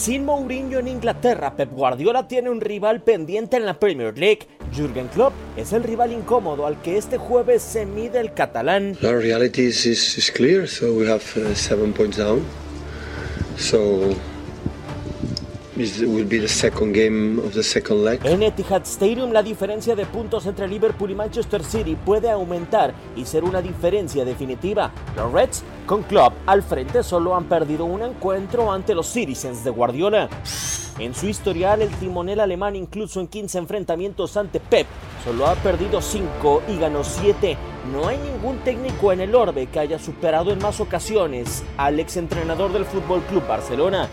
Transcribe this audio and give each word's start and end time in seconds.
Sin 0.00 0.24
Mourinho 0.24 0.78
en 0.78 0.88
Inglaterra, 0.88 1.54
Pep 1.54 1.72
Guardiola 1.72 2.26
tiene 2.26 2.48
un 2.48 2.62
rival 2.62 3.02
pendiente 3.02 3.58
en 3.58 3.66
la 3.66 3.78
Premier 3.78 4.16
League. 4.16 4.48
Jürgen 4.74 5.08
Klopp 5.08 5.34
es 5.58 5.74
el 5.74 5.82
rival 5.82 6.10
incómodo 6.10 6.64
al 6.64 6.80
que 6.80 6.96
este 6.96 7.18
jueves 7.18 7.60
se 7.60 7.84
mide 7.84 8.18
el 8.18 8.32
catalán. 8.32 8.96
The 8.98 9.14
reality 9.14 9.66
is, 9.66 9.84
is, 9.84 10.16
is 10.16 10.30
clear. 10.30 10.66
So 10.66 10.94
we 10.94 11.06
have 11.06 11.22
uh, 11.36 11.54
seven 11.54 11.92
points 11.92 12.16
down. 12.16 12.40
So 13.58 14.14
it 15.76 16.00
will 16.00 16.26
be 16.26 16.38
the 16.38 16.48
second 16.48 16.94
game 16.94 17.38
of 17.38 17.52
the 17.52 17.62
second 17.62 18.02
leg. 18.02 18.20
En 18.24 18.42
Etihad 18.42 18.86
Stadium 18.86 19.34
la 19.34 19.42
diferencia 19.42 19.94
de 19.94 20.06
puntos 20.06 20.46
entre 20.46 20.66
Liverpool 20.66 21.10
y 21.10 21.14
Manchester 21.14 21.62
City 21.62 21.94
puede 21.94 22.30
aumentar 22.30 22.94
y 23.16 23.26
ser 23.26 23.44
una 23.44 23.60
diferencia 23.60 24.24
definitiva. 24.24 24.92
Los 25.14 25.30
Reds, 25.30 25.62
con 25.90 26.04
Klopp 26.04 26.34
al 26.46 26.62
frente, 26.62 27.02
solo 27.02 27.34
han 27.34 27.46
perdido 27.46 27.84
un 27.84 28.02
encuentro 28.02 28.70
ante 28.70 28.94
los 28.94 29.08
Citizens 29.08 29.64
de 29.64 29.70
Guardiola. 29.70 30.28
En 31.00 31.16
su 31.16 31.26
historial, 31.26 31.82
el 31.82 31.90
timonel 31.96 32.38
alemán, 32.38 32.76
incluso 32.76 33.18
en 33.18 33.26
15 33.26 33.58
enfrentamientos 33.58 34.36
ante 34.36 34.60
Pep, 34.60 34.86
solo 35.24 35.48
ha 35.48 35.56
perdido 35.56 36.00
5 36.00 36.62
y 36.68 36.78
ganó 36.78 37.02
7. 37.02 37.56
No 37.92 38.06
hay 38.06 38.18
ningún 38.18 38.58
técnico 38.58 39.10
en 39.10 39.20
el 39.20 39.34
orbe 39.34 39.66
que 39.66 39.80
haya 39.80 39.98
superado 39.98 40.52
en 40.52 40.60
más 40.60 40.78
ocasiones 40.78 41.64
al 41.76 41.98
exentrenador 41.98 42.72
del 42.72 42.84
Fútbol 42.84 43.22
Club 43.22 43.44
Barcelona. 43.48 44.08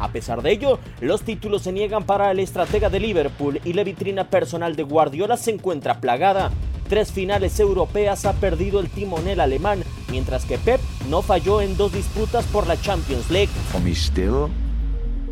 A 0.00 0.08
pesar 0.08 0.42
de 0.42 0.50
ello, 0.50 0.80
los 1.00 1.22
títulos 1.22 1.62
se 1.62 1.70
niegan 1.70 2.02
para 2.02 2.32
el 2.32 2.40
estratega 2.40 2.90
de 2.90 2.98
Liverpool 2.98 3.60
y 3.64 3.74
la 3.74 3.84
vitrina 3.84 4.28
personal 4.28 4.74
de 4.74 4.82
Guardiola 4.82 5.36
se 5.36 5.52
encuentra 5.52 6.00
plagada. 6.00 6.50
Tres 6.92 7.10
finales 7.10 7.58
europeas 7.58 8.26
ha 8.26 8.34
perdido 8.34 8.78
el 8.78 8.90
timonel 8.90 9.40
alemán, 9.40 9.82
mientras 10.10 10.44
que 10.44 10.58
Pep 10.58 10.78
no 11.08 11.22
falló 11.22 11.62
en 11.62 11.74
dos 11.78 11.90
disputas 11.90 12.44
por 12.44 12.66
la 12.66 12.78
Champions 12.78 13.30
League. 13.30 13.48
For 13.70 13.80
me, 13.80 13.92
still 13.92 14.50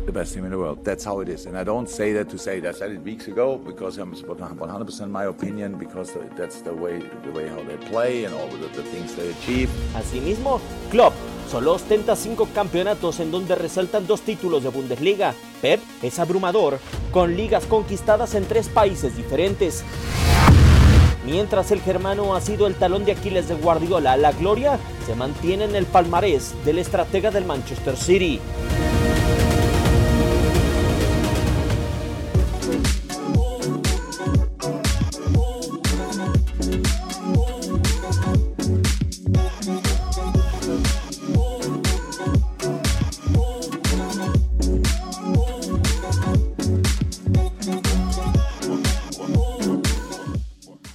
the 0.07 0.11
best 0.11 0.33
team 0.33 0.45
in 0.45 0.49
the 0.49 0.57
world. 0.57 0.83
That's 0.83 1.05
how 1.05 1.21
it 1.21 1.29
is. 1.29 1.45
And 1.45 1.55
I 1.55 1.63
don't 1.63 1.87
say 1.87 2.13
that 2.13 2.29
to 2.29 2.39
say 2.39 2.61
that. 2.61 2.73
I 2.73 2.79
said 2.79 2.91
it 2.93 3.03
weeks 3.03 3.27
ago 3.27 3.61
because 3.63 3.99
I'm 3.99 4.11
100% 4.11 5.11
my 5.11 5.25
opinion 5.25 5.77
because 5.77 6.17
that's 6.35 6.63
the 6.63 6.73
way, 6.73 6.97
the 7.23 7.31
way 7.31 7.47
how 7.47 7.61
they 7.63 7.77
play 7.91 8.25
and 8.25 8.33
all 8.33 8.47
the, 8.47 8.67
the 8.75 8.81
things 8.89 9.15
they 9.15 9.29
achieve. 9.29 9.69
Asimismo, 9.93 10.59
Klopp 10.89 11.13
solo 11.47 11.73
ostenta 11.73 12.15
cinco 12.15 12.47
campeonatos 12.55 13.19
en 13.19 13.29
donde 13.29 13.53
resaltan 13.53 14.07
dos 14.07 14.21
títulos 14.21 14.63
de 14.63 14.69
Bundesliga. 14.69 15.35
Pep 15.61 15.79
es 16.01 16.17
abrumador, 16.17 16.79
con 17.11 17.37
ligas 17.37 17.67
conquistadas 17.67 18.33
en 18.33 18.45
tres 18.45 18.67
países 18.67 19.15
diferentes. 19.15 19.83
Mientras 21.25 21.71
el 21.71 21.81
germano 21.81 22.35
ha 22.35 22.41
sido 22.41 22.65
el 22.65 22.75
talón 22.75 23.05
de 23.05 23.11
Aquiles 23.11 23.47
de 23.47 23.55
Guardiola, 23.55 24.17
la 24.17 24.31
gloria 24.31 24.79
se 25.05 25.15
mantiene 25.15 25.65
en 25.65 25.75
el 25.75 25.85
palmarés 25.85 26.55
del 26.65 26.79
estratega 26.79 27.29
del 27.29 27.45
Manchester 27.45 27.95
City. 27.95 28.39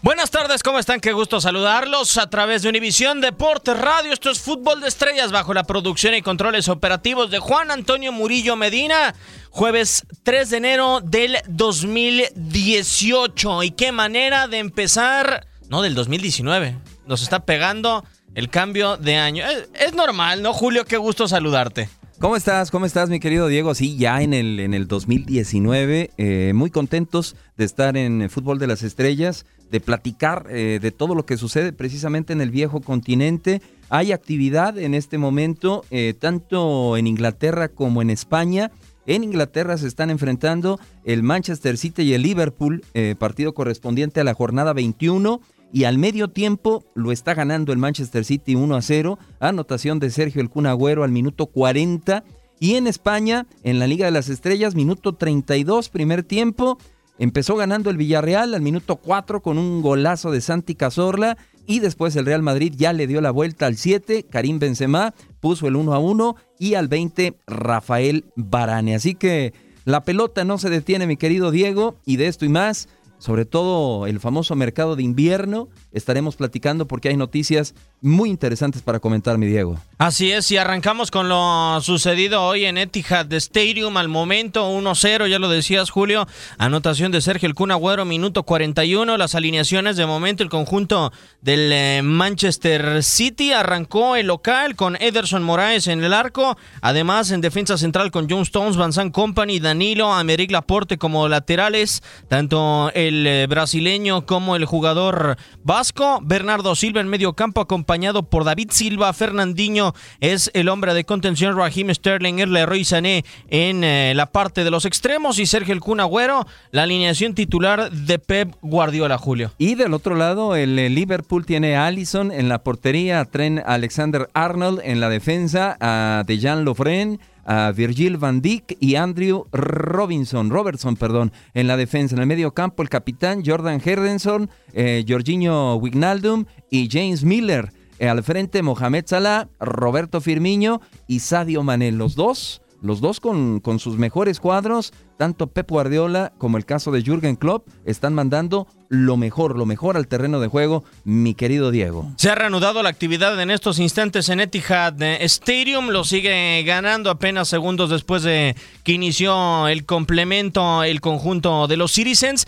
Buenas 0.06 0.30
tardes, 0.30 0.62
¿cómo 0.62 0.78
están? 0.78 1.00
Qué 1.00 1.12
gusto 1.12 1.40
saludarlos 1.40 2.16
a 2.16 2.30
través 2.30 2.62
de 2.62 2.68
Univisión 2.68 3.20
Deportes 3.20 3.76
Radio. 3.76 4.12
Esto 4.12 4.30
es 4.30 4.38
Fútbol 4.38 4.80
de 4.80 4.86
Estrellas 4.86 5.32
bajo 5.32 5.52
la 5.52 5.64
producción 5.64 6.14
y 6.14 6.22
controles 6.22 6.68
operativos 6.68 7.28
de 7.32 7.40
Juan 7.40 7.72
Antonio 7.72 8.12
Murillo 8.12 8.54
Medina. 8.54 9.16
Jueves 9.50 10.06
3 10.22 10.50
de 10.50 10.56
enero 10.58 11.00
del 11.00 11.38
2018. 11.48 13.64
Y 13.64 13.72
qué 13.72 13.90
manera 13.90 14.46
de 14.46 14.60
empezar, 14.60 15.44
no 15.68 15.82
del 15.82 15.96
2019. 15.96 16.78
Nos 17.08 17.22
está 17.22 17.40
pegando 17.40 18.04
el 18.36 18.48
cambio 18.48 18.98
de 18.98 19.16
año. 19.16 19.44
Es, 19.74 19.94
normal, 19.94 20.40
¿no, 20.40 20.52
Julio? 20.52 20.84
Qué 20.84 20.98
gusto 20.98 21.26
saludarte. 21.26 21.88
¿Cómo 22.20 22.36
estás? 22.36 22.70
¿Cómo 22.70 22.86
estás, 22.86 23.10
mi 23.10 23.18
querido 23.18 23.48
Diego? 23.48 23.74
Sí, 23.74 23.96
ya 23.96 24.22
en 24.22 24.34
el, 24.34 24.60
en 24.60 24.72
el 24.72 24.86
2019, 24.86 26.12
eh, 26.16 26.52
muy 26.54 26.70
contentos 26.70 27.34
de 27.56 27.64
estar 27.64 27.96
en 27.96 28.30
Fútbol 28.30 28.60
de 28.60 28.68
las 28.68 28.84
Estrellas, 28.84 29.46
de 29.70 29.80
platicar 29.80 30.46
eh, 30.50 30.78
de 30.80 30.90
todo 30.90 31.14
lo 31.14 31.26
que 31.26 31.36
sucede 31.36 31.72
precisamente 31.72 32.32
en 32.32 32.40
el 32.40 32.50
viejo 32.50 32.80
continente. 32.80 33.62
Hay 33.88 34.12
actividad 34.12 34.78
en 34.78 34.94
este 34.94 35.18
momento, 35.18 35.84
eh, 35.90 36.14
tanto 36.18 36.96
en 36.96 37.06
Inglaterra 37.06 37.68
como 37.68 38.02
en 38.02 38.10
España. 38.10 38.70
En 39.06 39.22
Inglaterra 39.22 39.78
se 39.78 39.86
están 39.86 40.10
enfrentando 40.10 40.80
el 41.04 41.22
Manchester 41.22 41.78
City 41.78 42.02
y 42.02 42.14
el 42.14 42.22
Liverpool, 42.22 42.84
eh, 42.94 43.14
partido 43.18 43.54
correspondiente 43.54 44.20
a 44.20 44.24
la 44.24 44.34
jornada 44.34 44.72
21. 44.72 45.40
Y 45.72 45.84
al 45.84 45.98
medio 45.98 46.28
tiempo 46.28 46.84
lo 46.94 47.12
está 47.12 47.34
ganando 47.34 47.72
el 47.72 47.78
Manchester 47.78 48.24
City 48.24 48.54
1 48.54 48.74
a 48.74 48.82
0. 48.82 49.18
Anotación 49.40 49.98
de 49.98 50.10
Sergio 50.10 50.40
El 50.40 50.48
Kun 50.48 50.66
Agüero 50.66 51.04
al 51.04 51.10
minuto 51.10 51.46
40. 51.46 52.24
Y 52.58 52.74
en 52.76 52.86
España, 52.86 53.46
en 53.62 53.78
la 53.78 53.86
Liga 53.86 54.06
de 54.06 54.12
las 54.12 54.28
Estrellas, 54.28 54.74
minuto 54.74 55.14
32, 55.14 55.88
primer 55.90 56.22
tiempo. 56.22 56.78
Empezó 57.18 57.56
ganando 57.56 57.90
el 57.90 57.96
Villarreal 57.96 58.54
al 58.54 58.60
minuto 58.60 58.96
4 58.96 59.40
con 59.40 59.58
un 59.58 59.80
golazo 59.80 60.30
de 60.30 60.40
Santi 60.40 60.74
Cazorla 60.74 61.38
y 61.66 61.80
después 61.80 62.14
el 62.16 62.26
Real 62.26 62.42
Madrid 62.42 62.74
ya 62.76 62.92
le 62.92 63.06
dio 63.06 63.20
la 63.20 63.30
vuelta 63.30 63.66
al 63.66 63.76
7, 63.76 64.26
Karim 64.30 64.58
Benzema 64.58 65.14
puso 65.40 65.66
el 65.66 65.76
1 65.76 65.94
a 65.94 65.98
1 65.98 66.36
y 66.58 66.74
al 66.74 66.88
20 66.88 67.36
Rafael 67.46 68.26
Barane. 68.36 68.94
Así 68.94 69.14
que 69.14 69.52
la 69.84 70.02
pelota 70.02 70.44
no 70.44 70.58
se 70.58 70.68
detiene, 70.68 71.06
mi 71.06 71.16
querido 71.16 71.50
Diego, 71.50 71.96
y 72.04 72.16
de 72.16 72.26
esto 72.26 72.44
y 72.44 72.48
más 72.48 72.88
sobre 73.18 73.44
todo 73.44 74.06
el 74.06 74.20
famoso 74.20 74.54
mercado 74.54 74.96
de 74.96 75.02
invierno. 75.02 75.68
Estaremos 75.92 76.36
platicando 76.36 76.86
porque 76.86 77.08
hay 77.08 77.16
noticias 77.16 77.74
muy 78.00 78.28
interesantes 78.28 78.82
para 78.82 79.00
comentar, 79.00 79.38
mi 79.38 79.46
Diego. 79.46 79.78
Así 79.98 80.30
es, 80.30 80.50
y 80.50 80.58
arrancamos 80.58 81.10
con 81.10 81.28
lo 81.28 81.80
sucedido 81.80 82.42
hoy 82.42 82.66
en 82.66 82.76
Etihad 82.76 83.32
Stadium. 83.32 83.96
Al 83.96 84.08
momento 84.08 84.70
1-0, 84.70 85.28
ya 85.28 85.38
lo 85.38 85.48
decías, 85.48 85.90
Julio. 85.90 86.26
Anotación 86.58 87.12
de 87.12 87.20
Sergio 87.20 87.48
El 87.48 87.54
Kun 87.54 87.70
Agüero, 87.70 88.04
minuto 88.04 88.42
41. 88.42 89.16
Las 89.16 89.34
alineaciones 89.34 89.96
de 89.96 90.06
momento, 90.06 90.42
el 90.42 90.50
conjunto 90.50 91.12
del 91.40 91.72
eh, 91.72 92.02
Manchester 92.02 93.02
City 93.02 93.52
arrancó 93.52 94.16
el 94.16 94.26
local 94.26 94.76
con 94.76 94.96
Ederson 94.96 95.42
Moraes 95.42 95.86
en 95.86 96.04
el 96.04 96.12
arco. 96.12 96.56
Además, 96.82 97.30
en 97.30 97.40
defensa 97.40 97.78
central 97.78 98.10
con 98.10 98.28
John 98.28 98.42
Stones, 98.42 98.76
Van 98.76 99.10
Company, 99.10 99.60
Danilo, 99.60 100.12
Americ 100.12 100.50
Laporte 100.50 100.98
como 100.98 101.28
laterales. 101.28 102.02
Tanto 102.28 102.90
el 102.94 103.05
el 103.08 103.26
eh, 103.26 103.46
brasileño 103.48 104.26
como 104.26 104.56
el 104.56 104.64
jugador 104.64 105.36
vasco. 105.62 106.20
Bernardo 106.22 106.74
Silva 106.74 107.00
en 107.00 107.08
medio 107.08 107.34
campo 107.34 107.60
acompañado 107.60 108.24
por 108.24 108.44
David 108.44 108.70
Silva. 108.70 109.12
Fernandinho 109.12 109.94
es 110.20 110.50
el 110.54 110.68
hombre 110.68 110.94
de 110.94 111.04
contención. 111.04 111.56
Raheem 111.56 111.94
Sterling, 111.94 112.36
Leroy 112.36 112.84
Sané 112.84 113.24
en 113.48 113.84
eh, 113.84 114.12
la 114.14 114.26
parte 114.26 114.64
de 114.64 114.70
los 114.70 114.84
extremos. 114.84 115.38
Y 115.38 115.46
Sergio 115.46 115.74
El 115.74 115.80
Kun 115.80 116.00
Agüero, 116.00 116.46
la 116.70 116.82
alineación 116.84 117.34
titular 117.34 117.90
de 117.90 118.18
Pep 118.18 118.54
Guardiola, 118.62 119.18
Julio. 119.18 119.52
Y 119.58 119.74
del 119.74 119.94
otro 119.94 120.14
lado, 120.14 120.56
el 120.56 120.78
eh, 120.78 120.88
Liverpool 120.88 121.46
tiene 121.46 121.76
a 121.76 121.86
Allison 121.86 122.32
en 122.32 122.48
la 122.48 122.62
portería, 122.62 123.20
a 123.20 123.24
Tren 123.24 123.62
Alexander 123.64 124.28
Arnold 124.34 124.80
en 124.84 125.00
la 125.00 125.08
defensa, 125.08 125.76
a 125.80 126.24
Dejan 126.26 126.64
Lofren 126.64 127.20
a 127.46 127.72
Virgil 127.72 128.18
van 128.18 128.42
Dijk 128.42 128.76
y 128.80 128.96
Andrew 128.96 129.44
Robinson, 129.52 130.50
Robertson, 130.50 130.96
perdón, 130.96 131.32
en 131.54 131.68
la 131.68 131.76
defensa. 131.76 132.14
En 132.14 132.20
el 132.20 132.26
medio 132.26 132.52
campo, 132.52 132.82
el 132.82 132.88
capitán 132.88 133.42
Jordan 133.46 133.80
Henderson, 133.82 134.50
eh, 134.72 135.04
Jorginho 135.08 135.76
Wignaldum 135.76 136.44
y 136.70 136.88
James 136.90 137.24
Miller. 137.24 137.72
Eh, 137.98 138.08
al 138.08 138.22
frente, 138.22 138.62
Mohamed 138.62 139.04
Salah, 139.06 139.48
Roberto 139.58 140.20
Firmino 140.20 140.82
y 141.06 141.20
Sadio 141.20 141.62
Mané. 141.62 141.92
Los 141.92 142.14
dos 142.14 142.60
los 142.82 143.00
dos 143.00 143.20
con, 143.20 143.60
con, 143.60 143.78
sus 143.78 143.98
mejores 143.98 144.40
cuadros, 144.40 144.92
tanto 145.16 145.46
Pep 145.48 145.70
Guardiola 145.70 146.32
como 146.38 146.56
el 146.56 146.64
caso 146.64 146.90
de 146.90 147.02
Jürgen 147.02 147.36
Klopp, 147.36 147.68
están 147.84 148.14
mandando 148.14 148.66
lo 148.88 149.16
mejor, 149.16 149.56
lo 149.56 149.66
mejor 149.66 149.96
al 149.96 150.08
terreno 150.08 150.40
de 150.40 150.48
juego, 150.48 150.84
mi 151.04 151.34
querido 151.34 151.70
Diego. 151.70 152.12
Se 152.16 152.30
ha 152.30 152.34
reanudado 152.34 152.82
la 152.82 152.88
actividad 152.88 153.40
en 153.40 153.50
estos 153.50 153.78
instantes 153.78 154.28
en 154.28 154.40
Etihad 154.40 155.00
Stadium, 155.22 155.88
lo 155.88 156.04
sigue 156.04 156.62
ganando 156.64 157.10
apenas 157.10 157.48
segundos 157.48 157.90
después 157.90 158.22
de 158.22 158.56
que 158.84 158.92
inició 158.92 159.68
el 159.68 159.84
complemento, 159.84 160.82
el 160.84 161.00
conjunto 161.00 161.66
de 161.66 161.76
los 161.76 161.92
Citizens. 161.92 162.46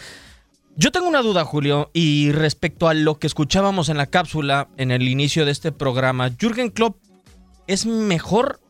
Yo 0.77 0.93
tengo 0.93 1.09
una 1.09 1.23
duda, 1.23 1.45
Julio, 1.45 1.91
y 1.93 2.31
respecto 2.31 2.89
a 2.89 2.95
lo 2.95 3.19
que 3.19 3.27
escuchábamos 3.27 3.89
en 3.89 3.97
la 3.97 4.07
cápsula 4.07 4.69
en 4.77 4.93
el 4.93 5.09
inicio 5.09 5.45
de 5.45 5.51
este 5.51 5.73
programa, 5.73 6.31
¿Jürgen 6.31 6.71
Klopp 6.71 6.97
es 7.67 7.85
mejor 7.85 8.61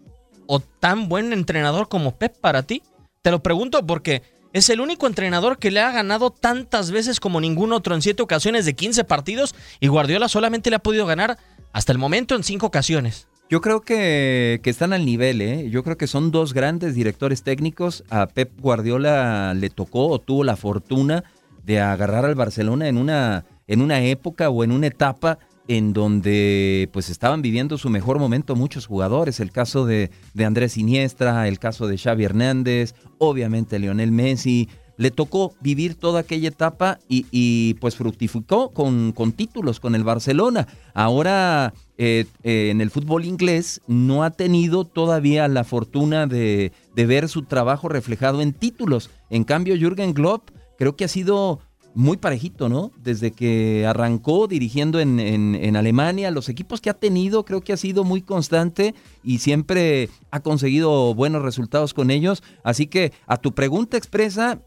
o 0.48 0.58
tan 0.58 1.08
buen 1.08 1.32
entrenador 1.32 1.88
como 1.88 2.16
Pep 2.16 2.36
para 2.40 2.64
ti? 2.64 2.82
Te 3.22 3.30
lo 3.30 3.40
pregunto 3.42 3.86
porque 3.86 4.22
es 4.52 4.68
el 4.70 4.80
único 4.80 5.06
entrenador 5.06 5.58
que 5.58 5.70
le 5.70 5.80
ha 5.80 5.92
ganado 5.92 6.30
tantas 6.30 6.90
veces 6.90 7.20
como 7.20 7.40
ningún 7.40 7.72
otro 7.72 7.94
en 7.94 8.02
siete 8.02 8.22
ocasiones 8.22 8.64
de 8.64 8.74
15 8.74 9.04
partidos 9.04 9.54
y 9.78 9.88
Guardiola 9.88 10.28
solamente 10.28 10.70
le 10.70 10.76
ha 10.76 10.80
podido 10.80 11.06
ganar 11.06 11.38
hasta 11.72 11.92
el 11.92 11.98
momento 11.98 12.34
en 12.34 12.42
cinco 12.42 12.66
ocasiones. 12.66 13.28
Yo 13.50 13.60
creo 13.60 13.80
que, 13.80 14.60
que, 14.62 14.68
están 14.68 14.92
al 14.92 15.06
nivel, 15.06 15.40
¿eh? 15.40 15.70
Yo 15.70 15.82
creo 15.82 15.96
que 15.96 16.06
son 16.06 16.30
dos 16.30 16.52
grandes 16.52 16.94
directores 16.94 17.42
técnicos. 17.42 18.04
A 18.10 18.26
Pep 18.26 18.50
Guardiola 18.60 19.54
le 19.54 19.70
tocó 19.70 20.08
o 20.08 20.18
tuvo 20.18 20.44
la 20.44 20.56
fortuna 20.56 21.24
de 21.64 21.80
agarrar 21.80 22.24
al 22.24 22.34
Barcelona 22.34 22.88
en 22.88 22.98
una, 22.98 23.46
en 23.66 23.80
una 23.80 24.02
época 24.02 24.50
o 24.50 24.64
en 24.64 24.72
una 24.72 24.86
etapa 24.86 25.38
en 25.68 25.92
donde 25.92 26.88
pues 26.92 27.10
estaban 27.10 27.42
viviendo 27.42 27.78
su 27.78 27.90
mejor 27.90 28.18
momento 28.18 28.56
muchos 28.56 28.86
jugadores, 28.86 29.38
el 29.38 29.52
caso 29.52 29.86
de, 29.86 30.10
de 30.34 30.44
Andrés 30.44 30.76
Iniestra, 30.76 31.46
el 31.46 31.58
caso 31.58 31.86
de 31.86 31.98
Xavi 31.98 32.24
Hernández, 32.24 32.94
obviamente 33.18 33.78
Lionel 33.78 34.10
Messi, 34.10 34.68
le 34.98 35.12
tocó 35.12 35.54
vivir 35.60 35.94
toda 35.94 36.20
aquella 36.20 36.48
etapa 36.48 36.98
y, 37.08 37.74
pues 37.74 37.96
fructificó 37.96 38.70
con, 38.70 39.12
con, 39.12 39.32
títulos 39.32 39.78
con 39.78 39.94
el 39.94 40.02
Barcelona. 40.02 40.66
Ahora 40.92 41.72
eh, 41.98 42.26
eh, 42.42 42.70
en 42.70 42.80
el 42.80 42.90
fútbol 42.90 43.24
inglés 43.24 43.80
no 43.86 44.24
ha 44.24 44.30
tenido 44.30 44.84
todavía 44.84 45.46
la 45.46 45.62
fortuna 45.62 46.26
de, 46.26 46.72
de 46.96 47.06
ver 47.06 47.28
su 47.28 47.44
trabajo 47.44 47.88
reflejado 47.88 48.42
en 48.42 48.52
títulos. 48.52 49.08
En 49.30 49.44
cambio, 49.44 49.76
Jürgen 49.76 50.14
Klopp 50.14 50.50
creo 50.78 50.96
que 50.96 51.04
ha 51.04 51.08
sido 51.08 51.60
muy 51.98 52.16
parejito, 52.16 52.68
¿no? 52.68 52.92
Desde 53.02 53.32
que 53.32 53.84
arrancó 53.84 54.46
dirigiendo 54.46 55.00
en, 55.00 55.18
en, 55.18 55.74
Alemania, 55.74 56.30
los 56.30 56.48
equipos 56.48 56.80
que 56.80 56.90
ha 56.90 56.94
tenido, 56.94 57.44
creo 57.44 57.60
que 57.60 57.72
ha 57.72 57.76
sido 57.76 58.04
muy 58.04 58.22
constante 58.22 58.94
y 59.24 59.38
siempre 59.38 60.08
ha 60.30 60.38
conseguido 60.38 61.12
buenos 61.14 61.42
resultados 61.42 61.94
con 61.94 62.12
ellos. 62.12 62.44
Así 62.62 62.86
que 62.86 63.12
a 63.26 63.36
tu 63.36 63.52
pregunta 63.52 63.96
expresa, 63.96 64.60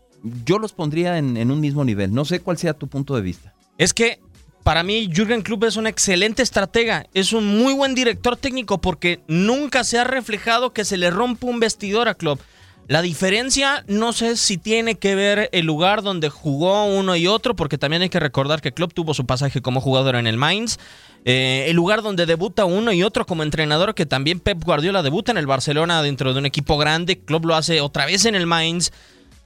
yo 0.44 0.60
los 0.60 0.74
pondría 0.74 1.18
en, 1.18 1.38
en 1.38 1.52
un 1.52 1.62
mismo 1.62 1.86
nivel. 1.86 2.14
No 2.14 2.26
sé 2.26 2.42
cuál 2.42 2.58
sea 2.58 2.74
tu 2.74 2.90
punto 2.90 3.16
de 3.16 3.22
vista. 3.22 3.54
Es 3.78 3.94
que 3.94 4.20
para 4.64 4.84
mí 4.84 5.10
Jürgen 5.10 5.42
Klopp 5.42 5.64
es 5.64 5.78
un 5.78 5.88
excelente 5.88 6.44
estratega, 6.44 7.06
es 7.14 7.32
un 7.32 7.48
muy 7.48 7.74
buen 7.74 7.96
director 7.96 8.36
técnico 8.36 8.82
porque 8.82 9.22
nunca 9.30 9.86
se 9.86 9.98
ha 9.98 10.04
reflejado 10.04 10.74
que 10.74 10.84
se 10.84 10.98
le 10.98 11.10
rompa 11.10 11.48
un 11.48 11.62
vestidor 11.62 12.10
a 12.10 12.16
Klopp. 12.16 12.42
La 12.92 13.02
diferencia, 13.02 13.86
no 13.88 14.12
sé 14.12 14.36
si 14.36 14.58
tiene 14.58 14.96
que 14.96 15.16
ver 15.16 15.48
el 15.54 15.66
lugar 15.66 16.02
donde 16.02 16.28
jugó 16.28 16.84
uno 16.84 17.16
y 17.16 17.26
otro, 17.26 17.56
porque 17.56 17.78
también 17.78 18.02
hay 18.02 18.10
que 18.10 18.20
recordar 18.20 18.60
que 18.60 18.74
Klopp 18.74 18.92
tuvo 18.92 19.14
su 19.14 19.26
pasaje 19.26 19.62
como 19.62 19.80
jugador 19.80 20.18
en 20.18 20.28
el 20.28 20.36
Mainz. 20.36 20.78
Eh, 21.24 21.68
el 21.70 21.78
lugar 21.78 22.02
donde 22.02 22.26
debuta 22.26 22.66
uno 22.66 22.92
y 22.92 23.04
otro 23.04 23.26
como 23.26 23.44
entrenador, 23.44 23.96
que 23.96 24.06
también 24.06 24.42
Pep 24.42 24.62
Guardiola 24.62 25.04
debuta 25.04 25.32
en 25.32 25.38
el 25.38 25.48
Barcelona 25.48 26.02
dentro 26.02 26.34
de 26.34 26.40
un 26.40 26.46
equipo 26.46 26.78
grande. 26.78 27.18
Klopp 27.18 27.46
lo 27.46 27.56
hace 27.56 27.80
otra 27.80 28.06
vez 28.06 28.26
en 28.26 28.36
el 28.36 28.46
Mainz. 28.46 28.92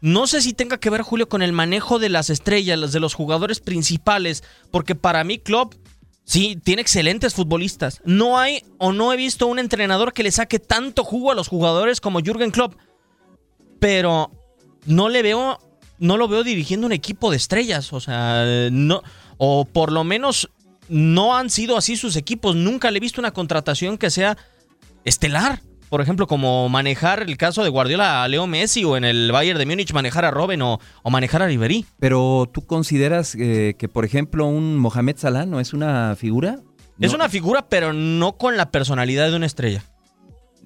No 0.01 0.25
sé 0.25 0.41
si 0.41 0.53
tenga 0.53 0.79
que 0.79 0.89
ver, 0.89 1.03
Julio, 1.03 1.29
con 1.29 1.43
el 1.43 1.53
manejo 1.53 1.99
de 1.99 2.09
las 2.09 2.31
estrellas, 2.31 2.93
de 2.93 2.99
los 2.99 3.13
jugadores 3.13 3.59
principales, 3.59 4.43
porque 4.71 4.95
para 4.95 5.23
mí 5.23 5.37
Klopp 5.37 5.75
Sí, 6.27 6.59
tiene 6.63 6.81
excelentes 6.81 7.35
futbolistas. 7.35 8.01
No 8.03 8.39
hay 8.39 8.63
o 8.79 8.91
no 8.91 9.13
he 9.13 9.15
visto 9.15 9.45
un 9.45 9.59
entrenador 9.59 10.11
que 10.11 10.23
le 10.23 10.31
saque 10.31 10.57
tanto 10.57 11.03
jugo 11.03 11.31
a 11.31 11.35
los 11.35 11.47
jugadores 11.47 12.01
como 12.01 12.21
Jürgen 12.21 12.49
Klopp 12.49 12.73
pero 13.85 14.31
no 14.87 15.09
le 15.09 15.21
veo, 15.21 15.59
no 15.99 16.17
lo 16.17 16.27
veo 16.27 16.43
dirigiendo 16.43 16.87
un 16.87 16.91
equipo 16.91 17.29
de 17.29 17.37
estrellas, 17.37 17.93
o 17.93 17.99
sea, 17.99 18.43
no, 18.71 19.03
o 19.37 19.65
por 19.65 19.91
lo 19.91 20.03
menos 20.03 20.49
no 20.89 21.37
han 21.37 21.51
sido 21.51 21.77
así 21.77 21.95
sus 21.95 22.15
equipos. 22.15 22.55
Nunca 22.55 22.89
le 22.89 22.97
he 22.97 22.99
visto 22.99 23.21
una 23.21 23.29
contratación 23.29 23.99
que 23.99 24.09
sea 24.09 24.39
estelar. 25.03 25.61
Por 25.89 26.01
ejemplo, 26.01 26.25
como 26.25 26.67
manejar 26.67 27.21
el 27.21 27.37
caso 27.37 27.63
de 27.63 27.69
Guardiola 27.69 28.23
a 28.23 28.27
Leo 28.27 28.47
Messi 28.47 28.83
o 28.85 28.97
en 28.97 29.05
el 29.05 29.31
Bayern 29.31 29.59
de 29.59 29.67
Múnich 29.67 29.93
manejar 29.93 30.25
a 30.25 30.31
Robben 30.31 30.63
o, 30.63 30.79
manejar 31.07 31.43
a 31.43 31.45
Ribery. 31.45 31.85
Pero 31.99 32.49
tú 32.51 32.65
consideras 32.65 33.35
eh, 33.35 33.75
que, 33.77 33.87
por 33.87 34.03
ejemplo, 34.03 34.47
un 34.47 34.77
Mohamed 34.77 35.17
Salah 35.17 35.45
no 35.45 35.59
es 35.59 35.73
una 35.73 36.15
figura? 36.15 36.57
Es 36.99 37.13
una 37.13 37.29
figura, 37.29 37.69
pero 37.69 37.93
no 37.93 38.35
con 38.35 38.57
la 38.57 38.71
personalidad 38.71 39.29
de 39.29 39.35
una 39.35 39.45
estrella. 39.45 39.83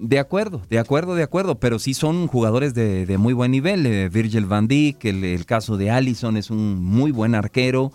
De 0.02 0.18
acuerdo, 0.18 0.62
de 0.70 0.78
acuerdo, 0.78 1.14
de 1.14 1.22
acuerdo, 1.22 1.60
pero 1.60 1.78
sí 1.78 1.92
son 1.92 2.26
jugadores 2.26 2.72
de, 2.72 3.16
muy 3.18 3.34
buen 3.34 3.50
nivel. 3.50 3.84
Eh, 3.84 4.08
Virgil 4.08 4.46
van 4.46 4.66
Dijk, 4.66 5.04
el, 5.04 5.44
caso 5.44 5.76
de 5.76 5.90
Allison 5.90 6.38
es 6.38 6.48
un 6.48 6.82
muy 6.82 7.12
buen 7.12 7.34
arquero. 7.34 7.92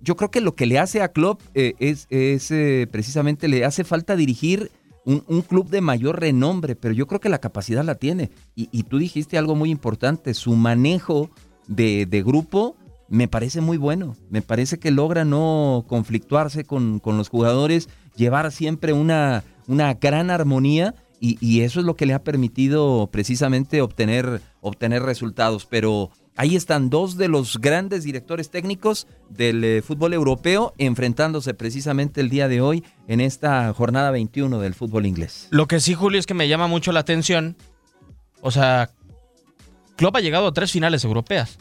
Yo 0.00 0.14
creo 0.14 0.30
que 0.30 0.40
lo 0.40 0.54
que 0.54 0.66
le 0.66 0.78
hace 0.78 1.02
a 1.02 1.08
Klopp 1.08 1.42
eh, 1.54 1.74
es, 1.80 2.06
eh, 2.10 2.86
precisamente 2.92 3.48
le 3.48 3.64
hace 3.64 3.82
falta 3.82 4.14
dirigir 4.14 4.70
un, 5.04 5.42
club 5.42 5.68
de 5.68 5.80
mayor 5.80 6.20
renombre, 6.20 6.76
pero 6.76 6.94
yo 6.94 7.08
creo 7.08 7.18
que 7.18 7.28
la 7.28 7.40
capacidad 7.40 7.84
la 7.84 7.96
tiene. 7.96 8.30
Y, 8.54 8.84
tú 8.84 8.98
dijiste 8.98 9.36
algo 9.36 9.56
muy 9.56 9.70
importante, 9.70 10.32
su 10.32 10.54
manejo 10.54 11.30
de, 11.66 12.06
de 12.06 12.22
grupo 12.22 12.76
me 13.08 13.26
parece 13.26 13.60
muy 13.60 13.78
bueno. 13.78 14.14
Me 14.30 14.42
parece 14.42 14.78
que 14.78 14.92
logra 14.92 15.24
no 15.24 15.86
conflictuarse 15.88 16.62
con, 16.62 17.00
con 17.00 17.16
los 17.16 17.30
jugadores, 17.30 17.88
llevar 18.14 18.52
siempre 18.52 18.92
una, 18.92 19.42
una 19.66 19.94
gran 19.94 20.30
armonía 20.30 20.94
y, 21.20 21.38
y, 21.40 21.62
eso 21.62 21.80
es 21.80 21.86
lo 21.86 21.96
que 21.96 22.06
le 22.06 22.14
ha 22.14 22.22
permitido 22.22 23.08
precisamente 23.10 23.80
obtener, 23.80 24.42
obtener 24.60 25.02
resultados. 25.02 25.66
Pero 25.66 26.10
ahí 26.36 26.54
están 26.56 26.90
dos 26.90 27.16
de 27.16 27.28
los 27.28 27.58
grandes 27.58 28.04
directores 28.04 28.50
técnicos 28.50 29.06
del 29.28 29.64
eh, 29.64 29.82
fútbol 29.82 30.12
europeo 30.12 30.74
enfrentándose 30.78 31.54
precisamente 31.54 32.20
el 32.20 32.28
día 32.28 32.48
de 32.48 32.60
hoy 32.60 32.84
en 33.08 33.20
esta 33.20 33.72
jornada 33.72 34.10
21 34.10 34.60
del 34.60 34.74
fútbol 34.74 35.06
inglés. 35.06 35.48
Lo 35.50 35.66
que 35.66 35.80
sí, 35.80 35.94
Julio, 35.94 36.20
es 36.20 36.26
que 36.26 36.34
me 36.34 36.48
llama 36.48 36.66
mucho 36.66 36.92
la 36.92 37.00
atención. 37.00 37.56
O 38.42 38.50
sea, 38.50 38.90
Klopp 39.96 40.16
ha 40.16 40.20
llegado 40.20 40.46
a 40.46 40.52
tres 40.52 40.70
finales 40.70 41.04
europeas. 41.04 41.58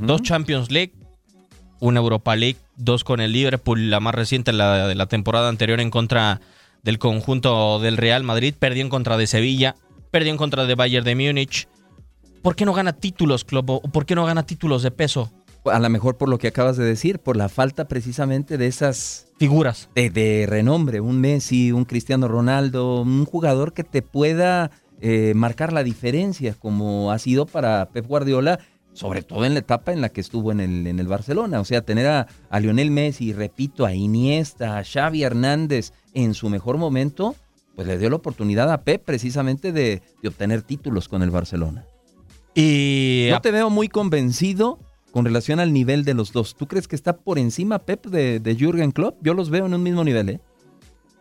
Dos 0.00 0.20
Champions 0.20 0.70
League, 0.70 0.92
una 1.80 2.00
Europa 2.00 2.36
League, 2.36 2.58
dos 2.76 3.04
con 3.04 3.20
el 3.20 3.32
Liverpool, 3.32 3.88
la 3.88 4.00
más 4.00 4.14
reciente, 4.14 4.52
la 4.52 4.86
de 4.86 4.94
la 4.94 5.06
temporada 5.06 5.48
anterior 5.48 5.80
en 5.80 5.90
contra 5.90 6.42
del 6.82 6.98
conjunto 6.98 7.78
del 7.80 7.96
Real 7.96 8.22
Madrid, 8.22 8.54
perdió 8.58 8.82
en 8.82 8.88
contra 8.88 9.16
de 9.16 9.26
Sevilla, 9.26 9.74
perdió 10.10 10.30
en 10.30 10.38
contra 10.38 10.66
de 10.66 10.74
Bayern 10.74 11.04
de 11.04 11.14
Múnich. 11.14 11.68
¿Por 12.42 12.56
qué 12.56 12.64
no 12.64 12.72
gana 12.72 12.92
títulos, 12.92 13.44
Klopp? 13.44 13.70
¿O 13.70 13.82
por 13.82 14.06
qué 14.06 14.14
no 14.14 14.24
gana 14.24 14.44
títulos 14.44 14.82
de 14.82 14.90
peso? 14.90 15.32
A 15.64 15.78
lo 15.80 15.90
mejor 15.90 16.16
por 16.16 16.28
lo 16.28 16.38
que 16.38 16.48
acabas 16.48 16.76
de 16.76 16.84
decir, 16.84 17.18
por 17.18 17.36
la 17.36 17.48
falta 17.48 17.88
precisamente 17.88 18.56
de 18.56 18.68
esas 18.68 19.28
figuras 19.38 19.90
de, 19.94 20.08
de 20.08 20.46
renombre, 20.48 21.00
un 21.00 21.20
Messi, 21.20 21.72
un 21.72 21.84
Cristiano 21.84 22.28
Ronaldo, 22.28 23.02
un 23.02 23.24
jugador 23.26 23.72
que 23.72 23.84
te 23.84 24.02
pueda 24.02 24.70
eh, 25.00 25.32
marcar 25.36 25.72
la 25.72 25.84
diferencia, 25.84 26.54
como 26.58 27.12
ha 27.12 27.18
sido 27.20 27.46
para 27.46 27.88
Pep 27.90 28.06
Guardiola 28.06 28.58
sobre 28.98 29.22
todo 29.22 29.44
en 29.44 29.54
la 29.54 29.60
etapa 29.60 29.92
en 29.92 30.00
la 30.00 30.08
que 30.08 30.20
estuvo 30.20 30.50
en 30.50 30.58
el, 30.58 30.86
en 30.88 30.98
el 30.98 31.06
Barcelona. 31.06 31.60
O 31.60 31.64
sea, 31.64 31.82
tener 31.82 32.08
a, 32.08 32.26
a, 32.50 32.58
Lionel 32.58 32.90
Messi, 32.90 33.32
repito, 33.32 33.86
a 33.86 33.94
Iniesta, 33.94 34.76
a 34.76 34.82
Xavi 34.84 35.22
Hernández 35.22 35.92
en 36.14 36.34
su 36.34 36.48
mejor 36.48 36.78
momento, 36.78 37.36
pues 37.76 37.86
le 37.86 37.96
dio 37.96 38.10
la 38.10 38.16
oportunidad 38.16 38.72
a 38.72 38.82
Pep 38.82 39.04
precisamente 39.04 39.70
de, 39.70 40.02
de 40.20 40.28
obtener 40.28 40.62
títulos 40.62 41.08
con 41.08 41.22
el 41.22 41.30
Barcelona. 41.30 41.84
Y 42.56 43.28
yo 43.28 43.40
te 43.40 43.52
veo 43.52 43.70
muy 43.70 43.88
convencido 43.88 44.80
con 45.12 45.24
relación 45.24 45.60
al 45.60 45.72
nivel 45.72 46.04
de 46.04 46.14
los 46.14 46.32
dos. 46.32 46.56
¿Tú 46.56 46.66
crees 46.66 46.88
que 46.88 46.96
está 46.96 47.16
por 47.16 47.38
encima 47.38 47.78
Pep 47.78 48.06
de, 48.06 48.40
de 48.40 48.56
Jürgen 48.56 48.90
Klopp? 48.90 49.16
Yo 49.22 49.32
los 49.32 49.48
veo 49.48 49.66
en 49.66 49.74
un 49.74 49.82
mismo 49.84 50.02
nivel, 50.02 50.28
¿eh? 50.28 50.40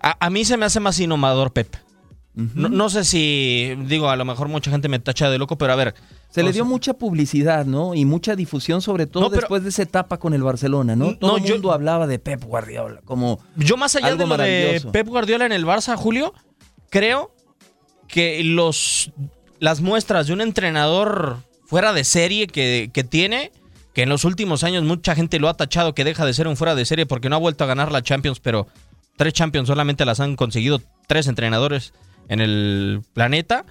A, 0.01 0.25
a 0.25 0.29
mí 0.31 0.45
se 0.45 0.57
me 0.57 0.65
hace 0.65 0.79
más 0.79 0.99
innovador 0.99 1.53
Pep. 1.53 1.75
No, 2.37 2.69
no, 2.69 2.87
sé 2.87 3.03
si, 3.03 3.75
digo, 3.87 4.11
a 4.11 4.15
lo 4.15 4.23
mejor 4.23 4.47
mucha 4.47 4.69
gente 4.69 4.87
me 4.87 4.99
tacha 4.99 5.27
de 5.31 5.39
loco, 5.39 5.57
pero 5.57 5.73
a 5.73 5.75
ver. 5.75 5.95
Se 6.29 6.43
le 6.43 6.51
dio 6.51 6.65
mucha 6.65 6.93
publicidad, 6.93 7.65
¿no? 7.65 7.95
Y 7.95 8.05
mucha 8.05 8.35
difusión, 8.35 8.83
sobre 8.83 9.07
todo 9.07 9.23
no, 9.23 9.29
pero, 9.31 9.41
después 9.41 9.63
de 9.63 9.69
esa 9.69 9.81
etapa 9.81 10.19
con 10.19 10.35
el 10.35 10.43
Barcelona, 10.43 10.95
¿no? 10.95 11.17
Todo 11.17 11.37
el 11.37 11.43
mundo 11.43 11.71
hablaba 11.71 12.05
de 12.05 12.19
Pep 12.19 12.43
Guardiola, 12.43 13.01
como. 13.05 13.39
Yo, 13.55 13.75
más 13.75 13.95
allá 13.95 14.15
de 14.15 14.27
lo 14.27 14.37
de 14.37 14.83
Pep 14.91 15.07
Guardiola 15.07 15.47
en 15.47 15.51
el 15.51 15.65
Barça, 15.65 15.95
Julio, 15.95 16.31
creo 16.91 17.33
que 18.07 18.43
los 18.43 19.11
las 19.59 19.81
muestras 19.81 20.27
de 20.27 20.33
un 20.33 20.41
entrenador 20.41 21.37
fuera 21.65 21.91
de 21.91 22.03
serie 22.03 22.45
que, 22.45 22.91
que 22.93 23.03
tiene, 23.03 23.51
que 23.93 24.03
en 24.03 24.09
los 24.09 24.25
últimos 24.25 24.63
años 24.63 24.83
mucha 24.83 25.15
gente 25.15 25.39
lo 25.39 25.49
ha 25.49 25.55
tachado 25.55 25.95
que 25.95 26.03
deja 26.03 26.23
de 26.23 26.35
ser 26.35 26.47
un 26.47 26.55
fuera 26.55 26.75
de 26.75 26.85
serie 26.85 27.07
porque 27.07 27.29
no 27.29 27.35
ha 27.35 27.39
vuelto 27.39 27.63
a 27.63 27.67
ganar 27.67 27.91
la 27.91 28.03
Champions, 28.03 28.39
pero 28.39 28.67
tres 29.15 29.33
Champions 29.33 29.67
solamente 29.67 30.05
las 30.05 30.19
han 30.19 30.35
conseguido 30.35 30.83
tres 31.07 31.25
entrenadores 31.25 31.93
en 32.27 32.41
el 32.41 33.01
planeta. 33.13 33.65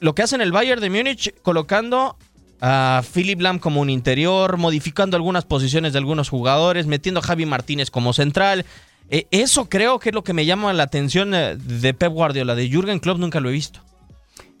Lo 0.00 0.14
que 0.14 0.22
hace 0.22 0.34
en 0.34 0.40
el 0.40 0.52
Bayern 0.52 0.80
de 0.80 0.90
Múnich 0.90 1.34
colocando 1.42 2.16
a 2.60 3.02
Philip 3.12 3.40
Lam 3.40 3.58
como 3.58 3.80
un 3.80 3.90
interior, 3.90 4.56
modificando 4.56 5.16
algunas 5.16 5.44
posiciones 5.44 5.92
de 5.92 5.98
algunos 5.98 6.28
jugadores, 6.28 6.86
metiendo 6.86 7.20
a 7.20 7.22
Javi 7.22 7.46
Martínez 7.46 7.90
como 7.90 8.12
central. 8.12 8.64
Eh, 9.10 9.26
eso 9.30 9.68
creo 9.68 9.98
que 9.98 10.10
es 10.10 10.14
lo 10.14 10.24
que 10.24 10.32
me 10.32 10.46
llama 10.46 10.72
la 10.72 10.84
atención 10.84 11.34
eh, 11.34 11.56
de 11.56 11.94
Pep 11.94 12.12
Guardiola. 12.12 12.54
De 12.54 12.68
Jürgen 12.68 13.00
Klopp 13.00 13.18
nunca 13.18 13.40
lo 13.40 13.48
he 13.48 13.52
visto. 13.52 13.80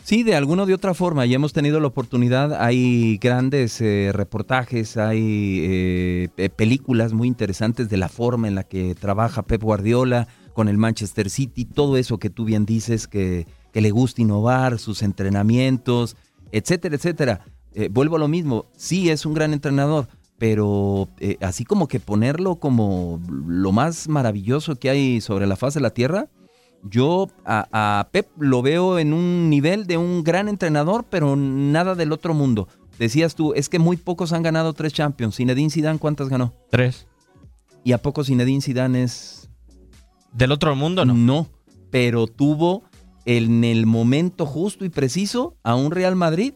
Sí, 0.04 0.24
de 0.24 0.34
alguna 0.34 0.64
o 0.64 0.66
de 0.66 0.74
otra 0.74 0.94
forma, 0.94 1.26
y 1.26 1.34
hemos 1.34 1.52
tenido 1.52 1.78
la 1.78 1.86
oportunidad, 1.86 2.60
hay 2.60 3.18
grandes 3.18 3.80
eh, 3.80 4.10
reportajes, 4.12 4.96
hay 4.96 6.28
eh, 6.36 6.50
películas 6.56 7.12
muy 7.12 7.28
interesantes 7.28 7.88
de 7.88 7.96
la 7.98 8.08
forma 8.08 8.48
en 8.48 8.56
la 8.56 8.64
que 8.64 8.96
trabaja 8.96 9.44
Pep 9.44 9.62
Guardiola 9.62 10.26
con 10.52 10.68
el 10.68 10.78
Manchester 10.78 11.30
City, 11.30 11.64
todo 11.64 11.96
eso 11.96 12.18
que 12.18 12.30
tú 12.30 12.44
bien 12.44 12.66
dices, 12.66 13.06
que, 13.08 13.46
que 13.72 13.80
le 13.80 13.90
gusta 13.90 14.22
innovar, 14.22 14.78
sus 14.78 15.02
entrenamientos, 15.02 16.16
etcétera, 16.52 16.96
etcétera. 16.96 17.44
Eh, 17.74 17.88
vuelvo 17.90 18.16
a 18.16 18.18
lo 18.18 18.28
mismo, 18.28 18.66
sí 18.76 19.10
es 19.10 19.24
un 19.24 19.34
gran 19.34 19.52
entrenador, 19.52 20.08
pero 20.38 21.08
eh, 21.20 21.36
así 21.40 21.64
como 21.64 21.88
que 21.88 22.00
ponerlo 22.00 22.56
como 22.56 23.20
lo 23.28 23.72
más 23.72 24.08
maravilloso 24.08 24.76
que 24.76 24.90
hay 24.90 25.20
sobre 25.20 25.46
la 25.46 25.56
faz 25.56 25.74
de 25.74 25.80
la 25.80 25.90
tierra, 25.90 26.28
yo 26.82 27.28
a, 27.44 27.68
a, 27.72 28.08
Pep 28.10 28.28
lo 28.38 28.60
veo 28.60 28.98
en 28.98 29.12
un 29.12 29.48
nivel 29.48 29.86
de 29.86 29.96
un 29.96 30.24
gran 30.24 30.48
entrenador, 30.48 31.04
pero 31.08 31.36
nada 31.36 31.94
del 31.94 32.12
otro 32.12 32.34
mundo. 32.34 32.68
Decías 32.98 33.34
tú, 33.34 33.54
es 33.54 33.68
que 33.68 33.78
muy 33.78 33.96
pocos 33.96 34.32
han 34.32 34.42
ganado 34.42 34.72
tres 34.72 34.92
Champions. 34.92 35.36
Zinedine 35.36 35.70
Zidane, 35.70 35.98
¿cuántas 35.98 36.28
ganó? 36.28 36.52
Tres. 36.70 37.06
¿Y 37.84 37.92
a 37.92 37.98
poco 37.98 38.24
Zinedine 38.24 38.60
Zidane 38.60 39.04
es 39.04 39.48
del 40.32 40.52
otro 40.52 40.74
mundo, 40.74 41.04
no? 41.04 41.14
No, 41.14 41.48
pero 41.90 42.26
tuvo 42.26 42.82
en 43.24 43.64
el 43.64 43.86
momento 43.86 44.46
justo 44.46 44.84
y 44.84 44.88
preciso 44.88 45.56
a 45.62 45.74
un 45.74 45.90
Real 45.90 46.16
Madrid. 46.16 46.54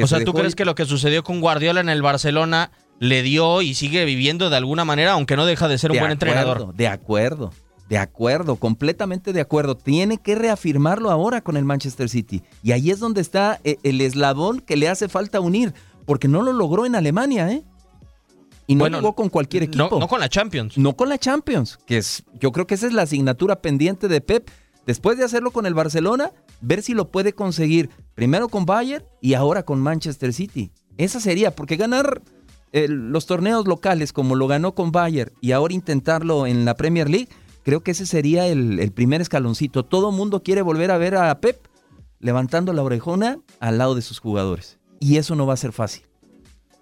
o 0.00 0.06
sea, 0.06 0.24
¿tú 0.24 0.32
crees 0.32 0.54
que 0.54 0.64
lo 0.64 0.74
que 0.74 0.86
sucedió 0.86 1.22
con 1.22 1.40
Guardiola 1.40 1.80
en 1.80 1.88
el 1.88 2.02
Barcelona 2.02 2.70
le 3.00 3.22
dio 3.22 3.62
y 3.62 3.74
sigue 3.74 4.04
viviendo 4.04 4.50
de 4.50 4.56
alguna 4.56 4.84
manera, 4.84 5.12
aunque 5.12 5.36
no 5.36 5.46
deja 5.46 5.68
de 5.68 5.78
ser 5.78 5.90
un 5.90 5.98
buen 5.98 6.12
acuerdo, 6.12 6.30
entrenador? 6.30 6.74
De 6.74 6.88
acuerdo, 6.88 7.52
de 7.88 7.98
acuerdo, 7.98 8.56
completamente 8.56 9.32
de 9.32 9.40
acuerdo. 9.40 9.76
Tiene 9.76 10.18
que 10.18 10.34
reafirmarlo 10.34 11.10
ahora 11.10 11.42
con 11.42 11.56
el 11.56 11.64
Manchester 11.64 12.08
City. 12.08 12.42
Y 12.62 12.72
ahí 12.72 12.90
es 12.90 12.98
donde 12.98 13.20
está 13.20 13.60
eh, 13.64 13.76
el 13.82 14.00
eslabón 14.00 14.60
que 14.60 14.76
le 14.76 14.88
hace 14.88 15.08
falta 15.08 15.40
unir, 15.40 15.74
porque 16.06 16.28
no 16.28 16.42
lo 16.42 16.52
logró 16.52 16.86
en 16.86 16.94
Alemania, 16.94 17.50
¿eh? 17.50 17.64
Y 18.66 18.74
no 18.74 18.80
Bueno, 18.80 18.98
llegó 18.98 19.14
con 19.14 19.28
cualquier 19.28 19.64
equipo. 19.64 19.88
No, 19.90 19.98
no 19.98 20.08
con 20.08 20.20
la 20.20 20.28
Champions. 20.28 20.78
No 20.78 20.96
con 20.96 21.08
la 21.08 21.18
Champions, 21.18 21.78
que 21.86 21.98
es, 21.98 22.24
yo 22.40 22.52
creo 22.52 22.66
que 22.66 22.74
esa 22.74 22.86
es 22.86 22.92
la 22.92 23.02
asignatura 23.02 23.60
pendiente 23.60 24.08
de 24.08 24.20
Pep. 24.20 24.48
Después 24.86 25.18
de 25.18 25.24
hacerlo 25.24 25.50
con 25.50 25.66
el 25.66 25.74
Barcelona, 25.74 26.32
ver 26.60 26.82
si 26.82 26.94
lo 26.94 27.10
puede 27.10 27.32
conseguir 27.32 27.90
primero 28.14 28.48
con 28.48 28.66
Bayern 28.66 29.04
y 29.20 29.34
ahora 29.34 29.64
con 29.64 29.80
Manchester 29.80 30.32
City. 30.32 30.72
Esa 30.96 31.20
sería, 31.20 31.54
porque 31.54 31.76
ganar 31.76 32.22
eh, 32.72 32.86
los 32.88 33.26
torneos 33.26 33.66
locales 33.66 34.12
como 34.12 34.34
lo 34.34 34.46
ganó 34.46 34.74
con 34.74 34.92
Bayern 34.92 35.32
y 35.40 35.52
ahora 35.52 35.74
intentarlo 35.74 36.46
en 36.46 36.64
la 36.64 36.74
Premier 36.74 37.08
League, 37.08 37.28
creo 37.62 37.82
que 37.82 37.92
ese 37.92 38.06
sería 38.06 38.46
el, 38.46 38.78
el 38.78 38.92
primer 38.92 39.20
escaloncito. 39.20 39.84
Todo 39.84 40.12
mundo 40.12 40.42
quiere 40.42 40.62
volver 40.62 40.90
a 40.90 40.98
ver 40.98 41.16
a 41.16 41.40
Pep 41.40 41.66
levantando 42.20 42.72
la 42.72 42.82
orejona 42.82 43.38
al 43.60 43.78
lado 43.78 43.94
de 43.94 44.02
sus 44.02 44.18
jugadores. 44.18 44.78
Y 45.00 45.16
eso 45.18 45.34
no 45.34 45.46
va 45.46 45.54
a 45.54 45.58
ser 45.58 45.72
fácil. 45.72 46.04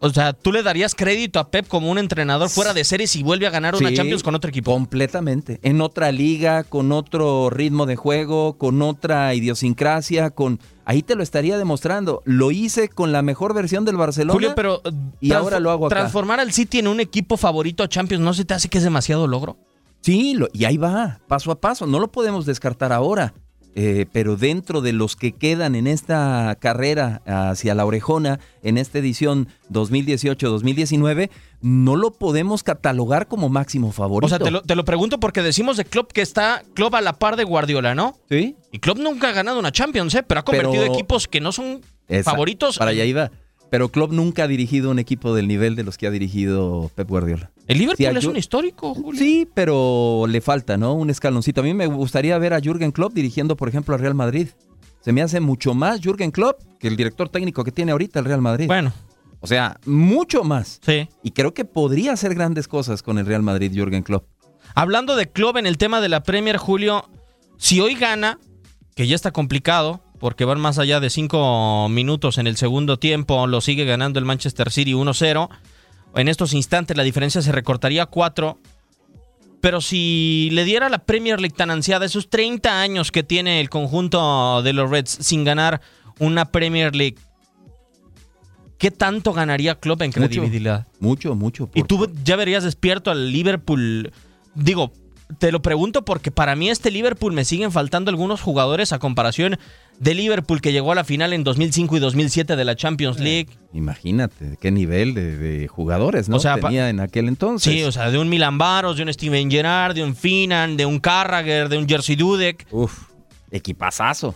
O 0.05 0.11
sea, 0.11 0.33
¿tú 0.33 0.51
le 0.51 0.65
darías 0.65 0.97
crédito 0.97 1.39
a 1.39 1.49
Pep 1.49 1.69
como 1.69 1.89
un 1.89 1.97
entrenador 1.97 2.49
fuera 2.49 2.75
de 2.75 2.83
serie 2.83 3.07
si 3.07 3.23
vuelve 3.23 3.47
a 3.47 3.51
ganar 3.51 3.77
una 3.77 3.89
Sí, 3.89 3.95
Champions 3.95 4.25
con 4.25 4.35
otro 4.35 4.49
equipo? 4.49 4.73
Completamente. 4.73 5.61
En 5.63 5.81
otra 5.81 6.11
liga, 6.11 6.65
con 6.65 6.91
otro 6.91 7.51
ritmo 7.51 7.87
de 7.87 7.95
juego, 7.95 8.59
con 8.59 8.83
otra 8.83 9.33
idiosincrasia, 9.35 10.31
con 10.31 10.59
ahí 10.85 11.03
te 11.03 11.15
lo 11.15 11.23
estaría 11.23 11.57
demostrando. 11.57 12.21
Lo 12.25 12.51
hice 12.51 12.89
con 12.89 13.13
la 13.13 13.23
mejor 13.23 13.55
versión 13.55 13.85
del 13.85 13.97
Barcelona. 13.97 14.33
Julio, 14.33 14.55
pero 14.57 14.81
eh, 14.85 14.91
y 15.21 15.29
transfor- 15.31 15.37
ahora 15.37 15.61
lo 15.61 15.71
hago 15.71 15.87
acá. 15.87 15.95
transformar 15.95 16.41
al 16.41 16.53
City 16.53 16.81
en 16.81 16.89
un 16.89 16.99
equipo 16.99 17.37
favorito 17.37 17.85
a 17.85 17.89
Champions, 17.89 18.25
¿no 18.25 18.35
se 18.35 18.45
te 18.45 18.55
hace 18.55 18.69
que 18.69 18.79
es 18.79 18.85
demasiado 18.85 19.29
logro? 19.29 19.57
Sí, 20.01 20.35
lo- 20.35 20.49
y 20.53 20.65
ahí 20.65 20.79
va, 20.79 21.21
paso 21.29 21.53
a 21.53 21.61
paso. 21.61 21.87
No 21.87 22.01
lo 22.01 22.11
podemos 22.11 22.45
descartar 22.45 22.93
ahora. 22.93 23.35
Eh, 23.75 24.05
pero 24.13 24.37
dentro 24.37 24.83
de 24.83 24.93
los 24.93 25.17
que 25.17 25.33
quedan 25.33 25.75
en 25.75 25.87
esta 25.87 26.57
carrera 26.61 27.23
hacia 27.25 27.75
la 27.75 27.87
orejona, 27.87 28.39
en 28.63 28.77
esta 28.77 28.99
edición 28.99 29.49
2018-2019, 29.71 31.31
no 31.61 31.97
lo 31.97 32.11
podemos 32.13 32.63
catalogar 32.63 33.29
como 33.29 33.49
máximo 33.49 33.93
favorito. 33.93 34.27
O 34.27 34.29
sea, 34.29 34.39
te 34.39 34.51
lo, 34.51 34.63
te 34.63 34.75
lo 34.75 34.85
pregunto 34.85 35.21
porque 35.21 35.43
decimos 35.43 35.77
de 35.77 35.85
Klopp 35.85 36.13
que 36.13 36.23
está 36.23 36.63
Klopp 36.75 36.95
a 36.95 37.01
la 37.01 37.15
par 37.15 37.37
de 37.37 37.45
Guardiola, 37.45 37.95
¿no? 37.95 38.17
Sí. 38.29 38.57
Y 38.73 38.79
Klopp 38.79 38.99
nunca 38.99 39.29
ha 39.29 39.33
ganado 39.33 39.59
una 39.59 39.73
Champions, 39.73 40.15
¿eh? 40.15 40.23
Pero 40.23 40.41
ha 40.41 40.45
convertido 40.45 40.83
Pero- 40.83 40.95
equipos 40.95 41.29
que 41.29 41.41
no 41.41 41.53
son 41.53 41.81
Esa- 42.09 42.31
favoritos. 42.31 42.79
Para 42.79 42.91
allá 42.91 43.05
iba. 43.05 43.31
Pero 43.73 43.89
Klopp 43.89 44.13
nunca 44.13 44.45
ha 44.45 44.49
dirigido 44.49 44.91
un 44.91 44.99
equipo 44.99 45.35
del 45.35 45.49
nivel 45.49 45.77
de 45.77 45.83
los 45.83 45.97
que 45.97 46.07
ha 46.07 46.11
dirigido 46.11 46.91
Pep 46.95 47.09
Guardiola. 47.09 47.51
El 47.67 47.79
Liverpool 47.79 48.07
Sí, 48.07 48.19
es 48.19 48.25
un 48.27 48.37
histórico, 48.37 48.95
Julio. 48.95 49.19
Sí, 49.19 49.49
pero 49.55 50.27
le 50.29 50.43
falta, 50.43 50.77
¿no? 50.77 50.93
Un 50.93 51.09
escaloncito. 51.09 51.63
A 51.63 51.65
mí 51.65 51.73
me 51.73 51.87
gustaría 51.87 52.37
ver 52.37 52.53
a 52.53 52.61
Jürgen 52.61 52.93
Klopp 52.93 53.15
dirigiendo, 53.15 53.57
por 53.57 53.71
ejemplo, 53.71 53.95
al 53.95 54.03
Real 54.03 54.15
Madrid. 54.15 54.49
Se 55.01 55.11
me 55.15 55.23
hace 55.23 55.41
mucho 55.41 55.73
más 55.73 56.03
Jürgen 56.03 56.31
Klopp 56.33 56.61
que 56.79 56.87
el 56.87 56.97
director 56.97 57.31
técnico 57.31 57.65
que 57.65 57.73
tiene 57.73 57.93
ahorita 57.93 58.19
el 58.19 58.27
Real 58.27 58.43
Madrid. 58.43 58.67
Bueno, 58.67 58.93
O 59.41 59.47
sea, 59.47 59.81
mucho 59.87 60.45
más. 60.45 60.79
sí. 60.85 61.09
Y 61.23 61.31
creo 61.31 61.55
que 61.55 61.65
podría 61.65 62.13
hacer 62.13 62.35
grandes 62.35 62.69
cosas 62.69 63.03
con 63.03 63.17
el 63.17 63.25
Real 63.25 63.43
Madrid, 63.43 63.73
Jürgen 63.73 64.03
Klopp. 64.03 64.27
Hablando 64.75 65.17
de 65.17 65.31
Klopp 65.31 65.57
en 65.57 65.65
el 65.67 65.79
tema 65.79 66.03
de 66.03 66.11
la 66.11 66.23
Premier, 66.23 66.59
Julio, 66.59 67.09
si 67.57 67.81
hoy 67.81 67.95
gana, 67.95 68.39
que 68.95 69.07
ya 69.07 69.15
está 69.15 69.31
complicado, 69.31 70.05
porque 70.23 70.45
van 70.45 70.61
más 70.61 70.79
allá 70.79 71.01
de 71.01 71.11
cinco 71.11 71.89
minutos 71.89 72.39
en 72.39 72.47
el 72.47 72.57
segundo 72.57 72.97
tiempo, 72.97 73.49
lo 73.49 73.61
sigue 73.61 73.85
ganando 73.85 74.21
el 74.21 74.25
Manchester 74.25 74.71
City 74.71 74.93
1-0. 74.93 75.49
En 76.15 76.29
estos 76.29 76.55
instantes 76.55 76.97
la 76.97 77.03
diferencia 77.03 77.43
se 77.43 77.51
recortaría 77.51 78.05
a 78.05 78.07
cuatro. 78.07 78.61
Pero 79.61 79.81
si 79.81 80.49
le 80.53 80.65
diera 80.65 80.89
la 80.91 80.99
Premier 80.99 81.41
League 81.41 81.57
tan 81.57 81.73
ansiada, 81.73 82.07
esos 82.07 82.31
30 82.31 82.81
años 82.81 83.11
que 83.11 83.25
tiene 83.25 83.61
el 83.61 83.69
conjunto 83.69 84.63
de 84.63 84.73
los 84.73 84.89
Reds 84.89 85.11
sin 85.11 85.43
ganar 85.43 85.81
una 86.21 86.45
Premier 86.53 86.95
League, 86.95 87.17
¿qué 88.79 88.93
tanto 88.93 89.33
ganaría 89.33 89.75
Klopp 89.75 90.03
en 90.03 90.13
credibilidad? 90.13 90.87
Mucho, 91.01 91.35
mucho. 91.35 91.69
Y 91.75 91.83
tú 91.83 92.09
ya 92.23 92.37
verías 92.37 92.63
despierto 92.63 93.11
al 93.11 93.33
Liverpool. 93.33 94.13
Digo, 94.55 94.93
te 95.39 95.51
lo 95.53 95.63
pregunto 95.63 96.05
porque 96.05 96.31
para 96.31 96.57
mí 96.57 96.71
este 96.71 96.93
Liverpool 96.93 97.33
me 97.33 97.45
siguen 97.45 97.73
faltando 97.73 98.11
algunos 98.11 98.41
jugadores 98.41 98.93
a 98.93 99.01
comparación 99.01 99.59
de 100.03 100.15
Liverpool 100.15 100.61
que 100.61 100.73
llegó 100.73 100.91
a 100.93 100.95
la 100.97 101.05
final 101.05 101.33
en 101.33 101.45
2005 101.45 101.97
y 101.97 102.01
2007 102.01 102.57
de 102.57 102.65
la 102.65 102.75
Champions 102.75 103.19
Eh, 103.19 103.23
League. 103.23 103.49
Imagínate 103.73 104.57
qué 104.61 104.71
nivel 104.73 105.15
de, 105.15 105.37
de 105.37 105.69
jugadores 105.69 106.29
no 106.29 106.37
O 106.37 106.41
sea, 106.41 106.57
tenía 106.59 106.89
en 106.89 106.99
aquel 107.01 107.29
entonces. 107.29 107.73
Sí, 107.73 107.85
o 107.85 107.93
sea, 107.93 108.11
de 108.11 108.19
un 108.19 108.29
Milan 108.29 108.59
Baros, 108.59 108.97
de 108.97 109.05
un 109.05 109.13
Steven 109.13 109.51
Gerrard, 109.51 109.95
de 109.95 110.03
un 110.03 110.17
Finan, 110.17 110.77
de 110.77 110.87
un 110.87 110.99
Carragher, 110.99 111.69
de 111.69 111.79
un 111.79 111.89
Jersey 111.89 112.17
Dudek. 112.17 112.67
Uf, 112.73 113.05
equipazazo. 113.53 114.35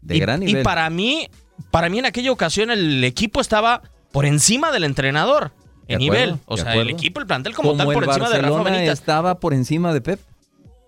De 0.00 0.16
y, 0.16 0.20
gran 0.20 0.42
y 0.42 0.46
nivel. 0.46 0.62
para 0.62 0.88
mí, 0.90 1.28
para 1.70 1.88
mí 1.88 1.98
en 1.98 2.06
aquella 2.06 2.32
ocasión 2.32 2.70
el 2.70 3.02
equipo 3.04 3.40
estaba 3.40 3.82
por 4.12 4.24
encima 4.26 4.72
del 4.72 4.84
entrenador 4.84 5.52
en 5.86 5.98
De 5.98 6.04
nivel. 6.04 6.30
acuerdo, 6.30 6.40
O 6.46 6.56
sea, 6.56 6.74
el 6.76 6.88
equipo, 6.90 7.20
el 7.20 7.26
plantel 7.26 7.54
como, 7.54 7.70
Como 7.70 7.78
tal, 7.78 7.88
el 7.88 7.94
por 7.94 8.04
encima 8.04 8.28
de 8.30 8.36
Rafa 8.36 8.48
Barcelona 8.48 8.70
Benítez. 8.70 8.98
estaba 8.98 9.38
por 9.40 9.52
encima 9.54 9.92
de 9.92 10.00
Pep. 10.00 10.20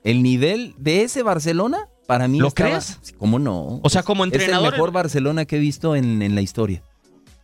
El 0.04 0.22
nivel 0.22 0.74
de 0.78 1.02
ese 1.02 1.22
Barcelona, 1.22 1.88
para 2.06 2.28
mí 2.28 2.38
¿Lo 2.38 2.48
estaba- 2.48 2.70
crees? 2.70 2.98
¿Cómo 3.18 3.38
no? 3.38 3.80
O 3.82 3.88
sea, 3.90 4.02
como 4.02 4.24
Es 4.24 4.32
entrenador- 4.32 4.66
el 4.66 4.72
mejor 4.72 4.92
Barcelona 4.92 5.44
que 5.44 5.56
he 5.56 5.60
visto 5.60 5.96
en, 5.96 6.22
en 6.22 6.34
la 6.34 6.40
historia. 6.40 6.82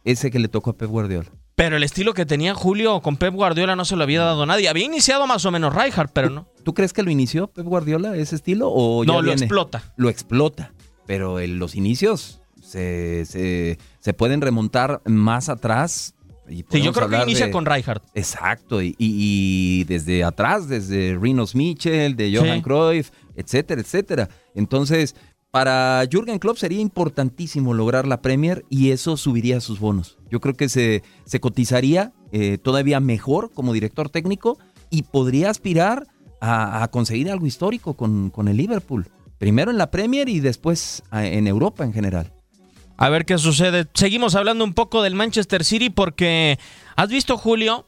Ese 0.05 0.31
que 0.31 0.39
le 0.39 0.49
tocó 0.49 0.71
a 0.71 0.73
Pep 0.77 0.89
Guardiola. 0.91 1.29
Pero 1.55 1.77
el 1.77 1.83
estilo 1.85 2.15
que 2.15 2.27
tenía 2.27 2.55
Julio 2.55 3.01
con 3.03 3.17
Pep 3.17 3.33
Guardiola 3.35 3.77
no 3.77 3.85
se 3.85 3.95
lo 3.95 4.03
había 4.03 4.23
dado 4.23 4.47
nadie. 4.47 4.69
Había 4.69 4.87
iniciado 4.87 5.27
más 5.27 5.45
o 5.45 5.51
menos 5.51 5.75
Rijkaard, 5.75 6.11
pero 6.13 6.31
no. 6.31 6.49
¿Tú 6.65 6.75
crees 6.75 6.93
que 6.93 7.03
lo 7.03 7.11
inició 7.11 7.47
Pep 7.49 7.65
Guardiola 7.67 8.17
ese 8.17 8.35
estilo 8.37 8.69
o 8.73 9.05
ya 9.05 9.13
No, 9.13 9.21
lo 9.21 9.27
viene? 9.27 9.43
explota. 9.45 9.93
Lo 9.97 10.09
explota. 10.09 10.73
Pero 11.07 11.39
en 11.41 11.59
los 11.59 11.75
inicios 11.75 12.41
se, 12.63 13.25
se, 13.27 13.79
se 14.01 14.13
pueden 14.15 14.41
remontar 14.41 15.03
más 15.05 15.49
atrás. 15.49 16.15
y 16.49 16.65
Sí, 16.71 16.81
yo 16.83 16.93
creo 16.93 17.09
que 17.09 17.23
inicia 17.23 17.47
de- 17.47 17.53
con 17.53 17.67
Rijkaard. 17.67 18.03
Exacto, 18.15 18.83
y, 18.83 18.89
y- 18.99 19.81
y 19.81 19.85
desde 19.85 20.25
atrás, 20.25 20.69
desde 20.69 21.17
Rinos 21.21 21.55
Mitchell, 21.55 22.17
de 22.17 22.37
Johan 22.37 22.57
Sí. 22.57 22.63
Cruyff, 22.63 23.11
etcétera, 23.37 23.81
etcétera. 23.81 24.29
Entonces, 24.55 25.15
para 25.51 26.03
Jürgen 26.11 26.39
Klopp 26.39 26.57
sería 26.57 26.81
importantísimo 26.81 27.75
lograr 27.75 28.07
la 28.07 28.23
Premier 28.23 28.65
y 28.71 28.91
eso 28.91 29.17
subiría 29.17 29.61
sus 29.61 29.81
bonos. 29.81 30.19
Yo 30.31 30.41
creo 30.41 30.55
que 30.55 30.69
se, 30.69 31.03
cotizaría 31.41 32.13
eh, 32.33 32.59
todavía 32.59 33.01
mejor 33.01 33.53
como 33.53 33.73
director 33.73 34.09
técnico 34.09 34.59
y 34.89 35.03
podría 35.03 35.51
aspirar 35.51 36.07
a, 36.41 36.89
conseguir 36.91 37.31
algo 37.31 37.47
histórico 37.47 37.95
con, 37.95 38.49
el 38.49 38.57
Liverpool. 38.57 39.09
Primero 39.39 39.71
en 39.71 39.79
la 39.79 39.91
Premier 39.91 40.29
y 40.29 40.41
después 40.41 41.03
en 41.13 41.47
Europa 41.47 41.85
en 41.85 41.93
general. 41.93 42.33
A 42.97 43.09
ver 43.11 43.25
qué 43.25 43.39
sucede. 43.39 43.87
Seguimos 43.95 44.35
hablando 44.35 44.65
un 44.65 44.75
poco 44.75 45.03
del 45.03 45.15
Manchester 45.15 45.65
City 45.65 45.91
porque 45.91 46.59
has 46.97 47.09
visto, 47.09 47.37
Julio, 47.37 47.87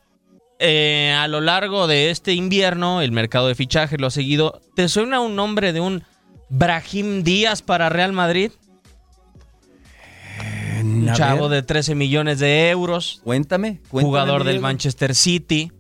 Eh, 0.61 1.13
a 1.19 1.27
lo 1.27 1.41
largo 1.41 1.89
de 1.89 2.11
este 2.11 2.33
invierno, 2.33 3.03
el 3.03 3.11
mercado 3.11 3.49
de 3.49 3.55
fichajes 3.55 4.01
lo 4.01 4.07
ha 4.07 4.11
seguido. 4.11 4.61
¿Te 4.77 4.89
suena 4.89 5.21
un 5.21 5.35
nombre 5.35 5.73
de 5.73 5.81
un 5.81 6.05
Brahim 6.49 7.23
Díaz 7.23 7.63
para 7.63 7.89
Real 7.89 8.13
Madrid? 8.13 8.51
Un 10.83 11.09
a 11.09 11.15
chavo 11.15 11.49
de 11.49 11.63
13 11.63 11.95
millones 11.95 12.39
de 12.39 12.71
euros. 12.71 13.21
Cuéntame, 13.25 13.81
cuéntame. 13.89 14.03
jugador 14.09 14.45
del. 14.45 14.61
Manchester 14.61 15.15
City. 15.15 15.73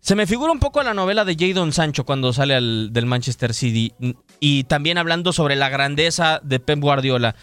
Se 0.00 0.14
me 0.14 0.26
figura 0.26 0.52
un 0.52 0.58
poco 0.60 0.82
la 0.82 0.94
novela 0.94 1.24
de 1.24 1.36
Jadon 1.38 1.72
Sancho 1.72 2.04
cuando 2.04 2.32
sale 2.32 2.54
al- 2.54 2.92
del 2.92 3.06
Manchester 3.06 3.52
City. 3.54 3.92
Y 4.40 4.64
también 4.64 4.96
hablando 4.98 5.32
sobre 5.32 5.56
la 5.56 5.68
grandeza 5.68 6.40
de 6.42 6.60
Pep 6.60 6.78
Guardiola. 6.80 7.34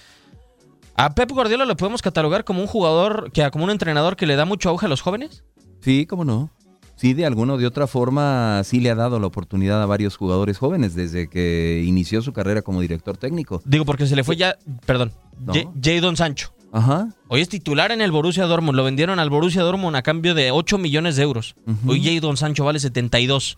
¿A 0.96 1.14
Pep 1.14 1.32
Guardiola 1.32 1.66
lo 1.66 1.76
podemos 1.76 2.02
catalogar 2.02 2.44
como 2.46 2.62
un 2.62 2.68
jugador, 2.68 3.32
que 3.34 3.50
como 3.52 3.66
un 3.66 3.72
entrenador 3.72 4.16
que 4.16 4.26
le 4.26 4.36
da 4.36 4.46
mucho 4.46 4.70
auge 4.70 4.86
a 4.86 4.90
los 4.90 5.02
jóvenes? 5.02 5.44
Sí, 5.82 6.06
cómo 6.06 6.24
no. 6.24 6.50
Sí, 6.96 7.14
de 7.14 7.26
alguna 7.26 7.54
o 7.54 7.58
de 7.58 7.68
otra 7.68 7.88
forma 7.88 8.62
sí 8.64 8.80
le 8.80 8.90
ha 8.90 8.96
dado 8.96 9.20
la 9.20 9.28
oportunidad 9.28 9.82
a 9.82 9.86
varios 9.86 10.16
jugadores 10.16 10.58
jóvenes 10.58 10.96
desde 10.96 11.30
que 11.30 11.84
inició 11.86 12.22
su 12.22 12.32
carrera 12.32 12.62
como 12.62 12.80
director 12.82 13.18
técnico. 13.18 13.62
Digo, 13.66 13.84
porque 13.86 14.08
se 14.08 14.16
le 14.16 14.24
fue 14.24 14.38
ya, 14.38 14.58
perdón, 14.86 15.12
No. 15.46 15.54
Jadon 15.82 16.16
Sancho. 16.16 16.54
Ajá. 16.72 17.10
Hoy 17.30 17.42
es 17.42 17.50
titular 17.50 17.92
en 17.92 18.02
el 18.02 18.12
Borussia 18.12 18.46
Dortmund. 18.46 18.76
Lo 18.76 18.84
vendieron 18.84 19.20
al 19.20 19.30
Borussia 19.30 19.62
Dortmund 19.62 19.96
a 19.96 20.02
cambio 20.02 20.34
de 20.34 20.52
8 20.52 20.78
millones 20.78 21.16
de 21.16 21.24
euros. 21.24 21.56
Hoy 21.86 22.04
Jadon 22.04 22.38
Sancho 22.38 22.66
vale 22.66 22.80
72. 22.80 23.58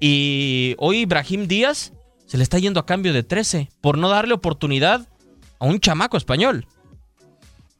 Y 0.00 0.74
hoy 0.78 0.98
Ibrahim 0.98 1.46
Díaz 1.48 1.92
se 2.26 2.36
le 2.36 2.42
está 2.42 2.58
yendo 2.58 2.78
a 2.80 2.86
cambio 2.86 3.12
de 3.12 3.22
13 3.22 3.70
por 3.80 3.98
no 3.98 4.08
darle 4.08 4.34
oportunidad 4.34 5.08
a 5.58 5.66
un 5.66 5.80
chamaco 5.80 6.16
español. 6.16 6.66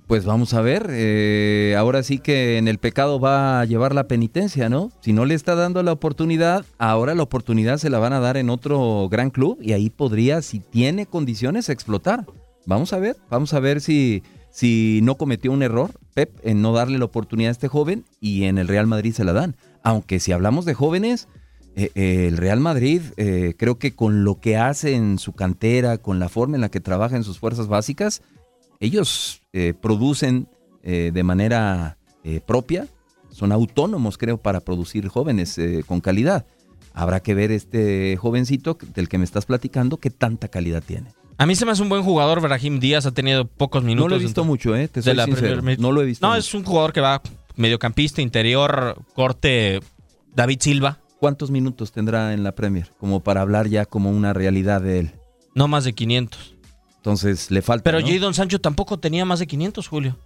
Pues 0.08 0.24
vamos 0.24 0.54
a 0.54 0.62
ver, 0.62 0.86
eh, 0.88 1.74
ahora 1.76 2.02
sí 2.02 2.18
que 2.18 2.56
en 2.56 2.66
el 2.66 2.78
pecado 2.78 3.20
va 3.20 3.60
a 3.60 3.66
llevar 3.66 3.94
la 3.94 4.08
penitencia, 4.08 4.70
¿no? 4.70 4.90
Si 5.02 5.12
no 5.12 5.26
le 5.26 5.34
está 5.34 5.54
dando 5.54 5.82
la 5.82 5.92
oportunidad, 5.92 6.64
ahora 6.78 7.14
la 7.14 7.24
oportunidad 7.24 7.76
se 7.76 7.90
la 7.90 7.98
van 7.98 8.14
a 8.14 8.18
dar 8.18 8.38
en 8.38 8.48
otro 8.48 9.06
gran 9.10 9.28
club 9.28 9.58
y 9.60 9.74
ahí 9.74 9.90
podría, 9.90 10.40
si 10.40 10.60
tiene 10.60 11.04
condiciones, 11.04 11.68
explotar. 11.68 12.24
Vamos 12.64 12.94
a 12.94 12.98
ver, 12.98 13.18
vamos 13.28 13.52
a 13.52 13.60
ver 13.60 13.82
si, 13.82 14.22
si 14.50 15.00
no 15.02 15.16
cometió 15.16 15.52
un 15.52 15.62
error 15.62 15.90
Pep 16.14 16.30
en 16.42 16.62
no 16.62 16.72
darle 16.72 16.96
la 16.96 17.04
oportunidad 17.04 17.50
a 17.50 17.52
este 17.52 17.68
joven 17.68 18.06
y 18.18 18.44
en 18.44 18.56
el 18.56 18.66
Real 18.66 18.86
Madrid 18.86 19.12
se 19.12 19.24
la 19.24 19.34
dan. 19.34 19.56
Aunque 19.82 20.20
si 20.20 20.32
hablamos 20.32 20.64
de 20.64 20.72
jóvenes, 20.72 21.28
eh, 21.76 21.90
eh, 21.94 22.28
el 22.28 22.38
Real 22.38 22.60
Madrid 22.60 23.02
creo 23.58 23.78
que 23.78 23.94
con 23.94 24.24
lo 24.24 24.40
que 24.40 24.56
hace 24.56 24.94
en 24.94 25.18
su 25.18 25.34
cantera, 25.34 25.98
con 25.98 26.18
la 26.18 26.30
forma 26.30 26.56
en 26.56 26.62
la 26.62 26.70
que 26.70 26.80
trabaja 26.80 27.14
en 27.14 27.24
sus 27.24 27.38
fuerzas 27.38 27.68
básicas, 27.68 28.22
ellos 28.80 29.42
eh, 29.52 29.74
producen 29.80 30.48
eh, 30.82 31.10
de 31.12 31.22
manera 31.22 31.98
eh, 32.24 32.40
propia, 32.44 32.86
son 33.30 33.52
autónomos 33.52 34.18
creo 34.18 34.38
para 34.38 34.60
producir 34.60 35.08
jóvenes 35.08 35.60
con 35.86 36.00
calidad. 36.00 36.46
Habrá 36.92 37.20
que 37.20 37.34
ver 37.34 37.52
este 37.52 38.16
jovencito 38.16 38.76
del 38.94 39.08
que 39.08 39.18
me 39.18 39.24
estás 39.24 39.46
platicando 39.46 39.98
qué 39.98 40.10
tanta 40.10 40.48
calidad 40.48 40.82
tiene. 40.84 41.12
A 41.36 41.46
mí 41.46 41.54
se 41.54 41.64
me 41.64 41.70
hace 41.70 41.82
un 41.82 41.88
buen 41.88 42.02
jugador. 42.02 42.40
Brahim 42.40 42.80
Díaz 42.80 43.06
ha 43.06 43.12
tenido 43.12 43.46
pocos 43.46 43.84
minutos. 43.84 44.10
no 44.10 44.16
lo 44.16 44.20
he 44.20 44.24
visto 44.24 44.44
mucho, 44.44 44.74
¿eh? 44.74 44.88
Te 44.88 45.02
soy 45.02 45.14
sincero. 45.14 45.62
League. 45.62 45.80
No 45.80 45.92
lo 45.92 46.02
he 46.02 46.06
visto. 46.06 46.26
No, 46.26 46.32
mucho. 46.32 46.40
es 46.40 46.52
un 46.54 46.64
jugador 46.64 46.92
que 46.92 47.00
va 47.00 47.22
mediocampista, 47.54 48.22
interior, 48.22 49.00
corte 49.14 49.78
David 50.34 50.58
Silva. 50.60 50.98
¿Cuántos 51.20 51.52
minutos 51.52 51.92
tendrá 51.92 52.32
en 52.32 52.42
la 52.42 52.56
Premier? 52.56 52.90
Como 52.98 53.22
para 53.22 53.42
hablar 53.42 53.68
ya 53.68 53.86
como 53.86 54.10
una 54.10 54.32
realidad 54.32 54.80
de 54.80 55.00
él. 55.00 55.12
No 55.54 55.68
más 55.68 55.84
de 55.84 55.92
500. 55.92 56.57
Entonces 57.08 57.50
le 57.50 57.62
falta. 57.62 57.84
Pero 57.84 58.00
¿no? 58.00 58.06
Jadon 58.06 58.34
Sancho 58.34 58.60
tampoco 58.60 58.98
tenía 58.98 59.24
más 59.24 59.38
de 59.38 59.46
500, 59.46 59.88
Julio. 59.88 60.18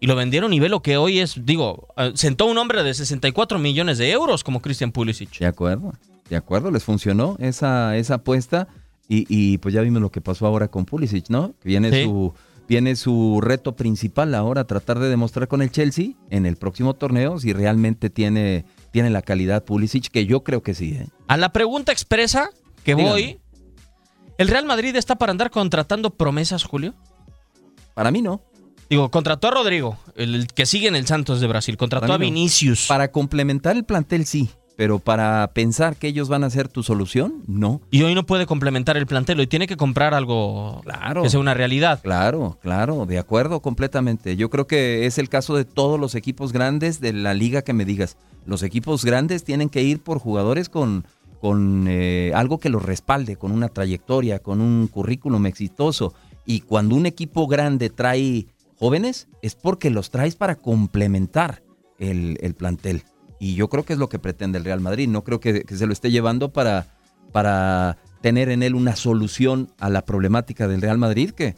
Y 0.00 0.06
lo 0.06 0.16
vendieron 0.16 0.52
y 0.52 0.58
ve 0.58 0.68
lo 0.68 0.82
que 0.82 0.96
hoy 0.96 1.20
es, 1.20 1.34
digo, 1.44 1.88
eh, 1.96 2.10
sentó 2.14 2.46
un 2.46 2.58
hombre 2.58 2.82
de 2.82 2.92
64 2.92 3.58
millones 3.58 3.98
de 3.98 4.10
euros 4.10 4.42
como 4.42 4.60
Christian 4.62 4.90
Pulisic. 4.90 5.38
De 5.38 5.46
acuerdo, 5.46 5.92
de 6.28 6.36
acuerdo, 6.36 6.70
les 6.72 6.82
funcionó 6.82 7.36
esa, 7.38 7.96
esa 7.96 8.14
apuesta 8.14 8.66
y, 9.08 9.26
y, 9.28 9.58
pues 9.58 9.74
ya 9.74 9.82
vimos 9.82 10.00
lo 10.02 10.10
que 10.10 10.20
pasó 10.20 10.46
ahora 10.46 10.68
con 10.68 10.86
Pulisic, 10.86 11.28
¿no? 11.28 11.54
Que 11.62 11.68
Viene, 11.68 11.90
Sí. 11.92 12.04
su, 12.04 12.32
viene 12.68 12.96
su 12.96 13.40
reto 13.42 13.76
principal 13.76 14.34
ahora, 14.34 14.64
tratar 14.64 14.98
de 14.98 15.08
demostrar 15.08 15.46
con 15.48 15.62
el 15.62 15.70
Chelsea 15.70 16.12
en 16.30 16.46
el 16.46 16.56
próximo 16.56 16.94
torneo 16.94 17.38
si 17.38 17.52
realmente 17.52 18.08
tiene, 18.10 18.64
tiene 18.90 19.10
la 19.10 19.22
calidad 19.22 19.64
Pulisic, 19.64 20.08
que 20.08 20.26
yo 20.26 20.42
creo 20.42 20.62
que 20.62 20.74
sí. 20.74 20.94
¿eh? 20.94 21.08
A 21.28 21.36
la 21.36 21.52
pregunta 21.52 21.92
expresa 21.92 22.50
que 22.84 22.94
voy, 22.94 23.38
¿el 24.40 24.48
Real 24.48 24.64
Madrid 24.66 24.96
está 24.96 25.16
para 25.16 25.30
andar 25.32 25.50
contratando 25.50 26.10
promesas, 26.10 26.64
Julio? 26.64 26.94
Para 27.94 28.10
mí 28.10 28.22
no. 28.22 28.40
Digo, 28.88 29.10
contrató 29.10 29.48
a 29.48 29.50
Rodrigo, 29.52 29.98
el, 30.16 30.34
el 30.34 30.46
que 30.48 30.66
sigue 30.66 30.88
en 30.88 30.96
el 30.96 31.06
Santos 31.06 31.40
de 31.40 31.46
Brasil, 31.46 31.76
contrató 31.76 32.06
Para 32.06 32.14
a 32.14 32.18
no. 32.18 32.24
Vinicius. 32.24 32.86
Para 32.88 33.12
complementar 33.12 33.76
el 33.76 33.84
plantel 33.84 34.26
sí, 34.26 34.50
pero 34.76 34.98
para 34.98 35.48
pensar 35.54 35.94
que 35.94 36.08
ellos 36.08 36.28
van 36.28 36.42
a 36.42 36.50
ser 36.50 36.66
tu 36.66 36.82
solución, 36.82 37.44
no. 37.46 37.80
Y 37.92 38.02
hoy 38.02 38.14
no 38.16 38.26
puede 38.26 38.46
complementar 38.46 38.96
el 38.96 39.06
plantel, 39.06 39.38
hoy 39.38 39.46
tiene 39.46 39.68
que 39.68 39.76
comprar 39.76 40.12
algo 40.14 40.80
Claro. 40.82 41.22
que 41.22 41.30
sea 41.30 41.38
una 41.38 41.54
realidad. 41.54 42.00
Claro, 42.02 42.58
claro, 42.62 43.06
de 43.06 43.18
acuerdo 43.18 43.60
completamente. 43.60 44.34
Yo 44.36 44.50
creo 44.50 44.66
que 44.66 45.06
es 45.06 45.18
el 45.18 45.28
caso 45.28 45.54
de 45.54 45.64
todos 45.64 46.00
los 46.00 46.16
equipos 46.16 46.52
grandes 46.52 47.00
de 47.00 47.12
la 47.12 47.32
liga 47.34 47.62
que 47.62 47.74
me 47.74 47.84
digas. 47.84 48.16
Los 48.46 48.62
equipos 48.64 49.04
grandes 49.04 49.44
tienen 49.44 49.68
que 49.68 49.82
ir 49.82 50.02
por 50.02 50.18
jugadores 50.18 50.68
con, 50.68 51.04
con 51.40 51.86
eh, 51.88 52.32
algo 52.34 52.58
que 52.58 52.68
los 52.68 52.82
respalde, 52.84 53.36
con 53.36 53.50
una 53.52 53.68
trayectoria, 53.68 54.40
con 54.40 54.60
un 54.60 54.86
currículum 54.88 55.46
exitoso. 55.46 56.14
Y 56.46 56.60
cuando 56.60 56.94
un 56.96 57.06
equipo 57.06 57.46
grande 57.46 57.90
trae 57.90 58.46
jóvenes, 58.78 59.28
es 59.42 59.54
porque 59.54 59.90
los 59.90 60.10
traes 60.10 60.36
para 60.36 60.56
complementar 60.56 61.62
el, 61.98 62.38
el 62.40 62.54
plantel. 62.54 63.02
Y 63.38 63.54
yo 63.54 63.68
creo 63.68 63.84
que 63.84 63.94
es 63.94 63.98
lo 63.98 64.08
que 64.08 64.18
pretende 64.18 64.58
el 64.58 64.64
Real 64.64 64.80
Madrid. 64.80 65.08
No 65.08 65.24
creo 65.24 65.40
que, 65.40 65.62
que 65.64 65.76
se 65.76 65.86
lo 65.86 65.92
esté 65.92 66.10
llevando 66.10 66.52
para, 66.52 66.86
para 67.32 67.96
tener 68.20 68.50
en 68.50 68.62
él 68.62 68.74
una 68.74 68.96
solución 68.96 69.70
a 69.78 69.88
la 69.88 70.04
problemática 70.04 70.68
del 70.68 70.82
Real 70.82 70.98
Madrid 70.98 71.30
que, 71.30 71.54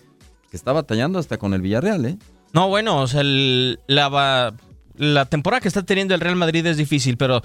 que 0.50 0.56
está 0.56 0.72
batallando 0.72 1.18
hasta 1.18 1.38
con 1.38 1.54
el 1.54 1.60
Villarreal, 1.62 2.04
¿eh? 2.06 2.18
No, 2.52 2.68
bueno, 2.68 3.00
o 3.00 3.06
sea, 3.06 3.22
el- 3.22 3.80
la 3.86 4.54
la 4.96 5.24
temporada 5.24 5.62
que 5.62 5.68
está 5.68 5.82
teniendo 5.84 6.14
el 6.14 6.20
Real 6.20 6.36
Madrid 6.36 6.66
es 6.66 6.76
difícil, 6.76 7.16
pero 7.16 7.42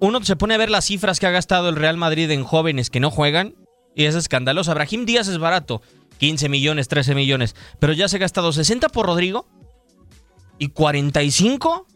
uno 0.00 0.22
se 0.22 0.36
pone 0.36 0.54
a 0.54 0.58
ver 0.58 0.70
las 0.70 0.86
cifras 0.86 1.20
que 1.20 1.26
ha 1.26 1.30
gastado 1.30 1.68
el 1.68 1.76
Real 1.76 1.96
Madrid 1.96 2.30
en 2.30 2.44
jóvenes 2.44 2.90
que 2.90 3.00
no 3.00 3.10
juegan 3.10 3.54
y 3.94 4.04
es 4.04 4.14
escandaloso. 4.14 4.70
Abraham 4.70 5.06
Díaz 5.06 5.28
es 5.28 5.38
barato, 5.38 5.82
15 6.18 6.48
millones, 6.48 6.88
13 6.88 7.14
millones, 7.14 7.56
pero 7.78 7.92
ya 7.92 8.08
se 8.08 8.16
ha 8.16 8.20
gastado 8.20 8.52
60 8.52 8.88
por 8.90 9.06
Rodrigo 9.06 9.46
y 10.58 10.68
45 10.68 11.86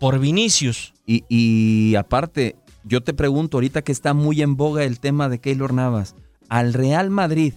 por 0.00 0.18
Vinicius. 0.18 0.94
Y, 1.06 1.94
aparte, 1.96 2.56
yo 2.84 3.02
te 3.02 3.12
pregunto, 3.12 3.58
ahorita 3.58 3.82
que 3.82 3.92
está 3.92 4.14
muy 4.14 4.40
en 4.40 4.56
boga 4.56 4.84
el 4.84 4.98
tema 4.98 5.28
de 5.28 5.40
Keylor 5.40 5.74
Navas, 5.74 6.16
al 6.48 6.72
Real 6.72 7.10
Madrid 7.10 7.54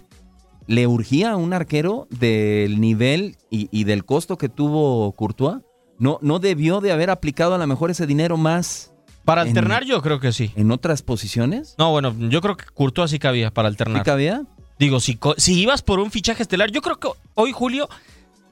le 0.66 0.86
urgía 0.86 1.36
un 1.36 1.52
arquero 1.52 2.06
del 2.10 2.80
nivel 2.80 3.36
y, 3.50 3.68
y 3.70 3.84
del 3.84 4.04
costo 4.04 4.36
que 4.36 4.48
tuvo 4.48 5.12
Courtois. 5.12 5.62
No, 5.98 6.18
no 6.20 6.38
debió 6.38 6.80
de 6.80 6.92
haber 6.92 7.08
aplicado 7.08 7.54
a 7.54 7.58
lo 7.58 7.66
mejor 7.66 7.90
ese 7.90 8.06
dinero 8.06 8.36
más. 8.36 8.92
Para 9.26 9.42
en- 9.42 9.48
alternar 9.48 9.84
yo 9.84 10.00
creo 10.00 10.18
que 10.20 10.32
sí. 10.32 10.52
¿En 10.56 10.70
otras 10.70 11.02
posiciones? 11.02 11.74
No, 11.76 11.90
bueno, 11.90 12.14
yo 12.18 12.40
creo 12.40 12.56
que 12.56 12.64
Courtois 12.72 13.10
sí 13.10 13.18
cabía 13.18 13.50
para 13.50 13.68
alternar. 13.68 13.98
¿Sí 14.02 14.04
cabía? 14.04 14.42
Digo, 14.78 15.00
si, 15.00 15.18
si 15.36 15.60
ibas 15.60 15.82
por 15.82 15.98
un 16.00 16.10
fichaje 16.10 16.42
estelar, 16.42 16.70
yo 16.70 16.80
creo 16.80 16.98
que 16.98 17.08
hoy, 17.34 17.52
Julio, 17.52 17.88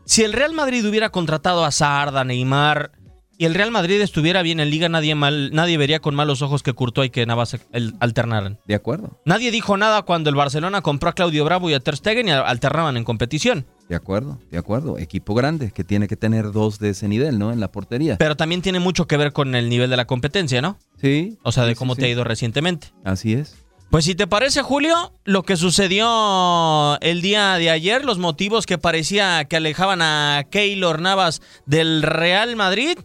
si 0.04 0.22
el 0.22 0.32
Real 0.34 0.52
Madrid 0.52 0.87
hubiera 0.87 1.08
contratado 1.10 1.64
a 1.64 1.70
Sarda, 1.70 2.24
Neymar, 2.24 2.90
y 3.37 3.46
el 3.46 3.54
Real 3.54 3.70
Madrid 3.72 4.00
estuviera 4.00 4.42
bien 4.42 4.60
en 4.60 4.70
liga, 4.70 4.88
nadie 4.88 5.14
mal, 5.16 5.50
nadie 5.52 5.76
vería 5.76 5.98
con 6.00 6.14
malos 6.14 6.40
ojos 6.40 6.62
que 6.62 6.72
Courtois 6.72 7.08
y 7.08 7.10
que 7.10 7.26
Navas 7.26 7.56
alternaran. 8.00 8.58
De 8.66 8.74
acuerdo, 8.76 9.18
Nadie 9.24 9.50
dijo 9.50 9.76
nada 9.76 10.02
cuando 10.02 10.30
el 10.30 10.37
Barcelona 10.37 10.82
compró 10.82 11.10
a 11.10 11.14
Claudio 11.14 11.44
Bravo 11.44 11.68
y 11.68 11.74
a 11.74 11.80
Ter 11.80 11.96
Stegen 11.96 12.28
y 12.28 12.30
alternaban 12.30 12.96
en 12.96 13.04
competición. 13.04 13.66
De 13.88 13.97
acuerdo, 13.97 14.38
de 14.51 14.59
acuerdo. 14.59 14.99
Equipo 14.99 15.35
grande 15.35 15.70
que 15.73 15.85
tiene 15.85 16.09
que 16.09 16.16
tener 16.16 16.53
dos 16.53 16.79
de 16.79 16.90
ese 16.90 17.07
nivel, 17.09 17.38
¿no? 17.38 17.53
En 17.53 17.61
la 17.61 17.70
portería. 17.70 18.16
Pero 18.18 18.37
también 18.37 18.62
tiene 18.62 18.81
mucho 18.81 19.07
que 19.07 19.16
ver 19.16 19.33
con 19.33 19.55
el 19.55 19.68
nivel 19.68 19.90
de 19.90 19.97
la 19.97 20.07
competencia, 20.07 20.62
¿no? 20.62 20.79
Sí. 21.01 21.38
O 21.42 21.53
sea, 21.53 21.64
de 21.64 21.70
sí, 21.70 21.75
sí, 21.75 21.79
cómo 21.79 21.94
sí. 21.94 22.01
te 22.01 22.07
ha 22.07 22.11
ido 22.11 22.25
recientemente. 22.25 22.88
Así 23.05 23.35
es. 23.35 23.57
Pues 23.90 24.07
si 24.07 24.14
te 24.14 24.27
parece, 24.27 24.62
Julio, 24.62 25.12
lo 25.25 25.42
que 25.44 25.57
sucedió 25.57 26.99
el 27.01 27.23
día 27.23 27.55
de 27.59 27.70
ayer, 27.70 28.05
los 28.05 28.18
motivos 28.18 28.66
que 28.66 28.79
parecía 28.79 29.44
que 29.44 29.57
alejaban 29.57 30.03
a 30.03 30.44
Keylor 30.51 31.01
Navas 31.01 31.42
del 31.66 32.03
Real 32.03 32.57
Madrid, 32.57 32.99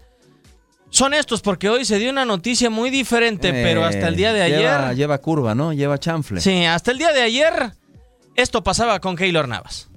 son 0.89 1.13
estos, 1.13 1.41
porque 1.41 1.69
hoy 1.69 1.85
se 1.85 1.99
dio 1.99 2.09
una 2.09 2.25
noticia 2.25 2.71
muy 2.71 2.89
diferente, 2.89 3.51
pero 3.51 3.85
hasta 3.85 4.07
el 4.07 4.15
día 4.15 4.33
de 4.33 4.43
Eh, 4.47 4.49
Lleva, 4.57 4.85
ayer... 4.87 4.97
lleva 4.97 5.17
curva, 5.19 5.53
¿no? 5.53 5.73
Lleva 5.73 5.99
chanfle. 5.99 6.41
Sí, 6.41 6.65
hasta 6.65 6.89
el 6.91 6.97
día 6.97 7.11
de 7.13 7.21
ayer, 7.21 7.73
esto 8.35 8.63
pasaba 8.63 8.99
con 8.99 9.15
Keylor 9.15 9.47
Navas. 9.47 9.89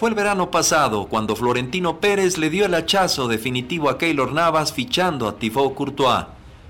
Fue 0.00 0.08
el 0.08 0.14
verano 0.14 0.50
pasado 0.50 1.08
cuando 1.08 1.36
Florentino 1.36 2.00
Pérez 2.00 2.38
le 2.38 2.48
dio 2.48 2.64
el 2.64 2.72
hachazo 2.72 3.28
definitivo 3.28 3.90
a 3.90 3.98
Keylor 3.98 4.32
Navas 4.32 4.72
fichando 4.72 5.28
a 5.28 5.36
Thibaut 5.36 5.74
Courtois. 5.74 6.24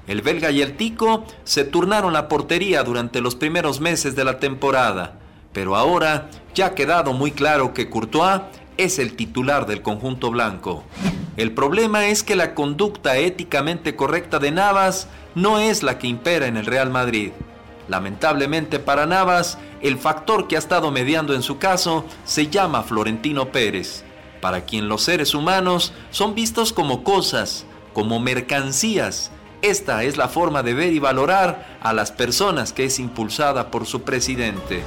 El 0.09 0.21
belga 0.21 0.51
y 0.51 0.63
el 0.63 0.77
tico 0.77 1.25
se 1.45 1.63
turnaron 1.63 2.13
la 2.13 2.27
portería 2.27 2.83
durante 2.83 3.21
los 3.21 3.37
primeros 3.37 3.81
meses 3.81 4.17
de 4.17 4.25
la 4.25 4.41
temporada, 4.41 5.21
pero 5.53 5.77
ahora 5.77 6.29
ya 6.57 6.67
ha 6.67 6.75
quedado 6.75 7.13
muy 7.13 7.31
claro 7.31 7.73
que 7.73 7.89
Courtois 7.89 8.41
es 8.77 8.99
el 8.99 9.15
titular 9.15 9.65
del 9.65 9.81
conjunto 9.81 10.33
blanco. 10.33 10.83
El 11.37 11.53
problema 11.53 12.07
es 12.09 12.25
que 12.25 12.35
la 12.35 12.57
conducta 12.57 13.17
éticamente 13.17 13.95
correcta 13.95 14.41
de 14.41 14.51
Navas 14.51 15.07
no 15.37 15.61
es 15.61 15.85
la 15.85 16.01
que 16.01 16.09
impera 16.09 16.49
en 16.49 16.57
el 16.57 16.67
Real 16.67 16.91
Madrid. 16.91 17.31
Lamentablemente 17.91 18.79
para 18.79 19.05
Navas, 19.05 19.59
el 19.83 19.99
factor 19.99 20.47
que 20.47 20.55
ha 20.55 20.61
estado 20.61 20.93
mediando 20.93 21.35
en 21.35 21.43
su 21.43 21.59
caso 21.59 22.05
se 22.25 22.47
llama 22.47 22.85
Florentino 22.85 23.51
Pérez, 23.51 24.05
para 24.41 24.65
quien 24.65 24.89
los 24.89 25.03
seres 25.03 25.35
humanos 25.35 25.93
son 26.13 26.37
vistos 26.37 26.73
como 26.73 27.03
cosas, 27.03 27.67
como 27.93 28.21
mercancías. 28.21 29.33
Esta 29.61 30.05
es 30.05 30.17
la 30.17 30.29
forma 30.29 30.63
de 30.63 30.73
ver 30.73 30.93
y 30.93 31.01
valorar 31.01 31.79
a 31.83 31.93
las 31.93 32.13
personas 32.13 32.73
que 32.73 32.85
es 32.85 33.01
impulsada 33.01 33.73
por 33.73 33.87
su 33.87 34.03
presidente. 34.03 34.85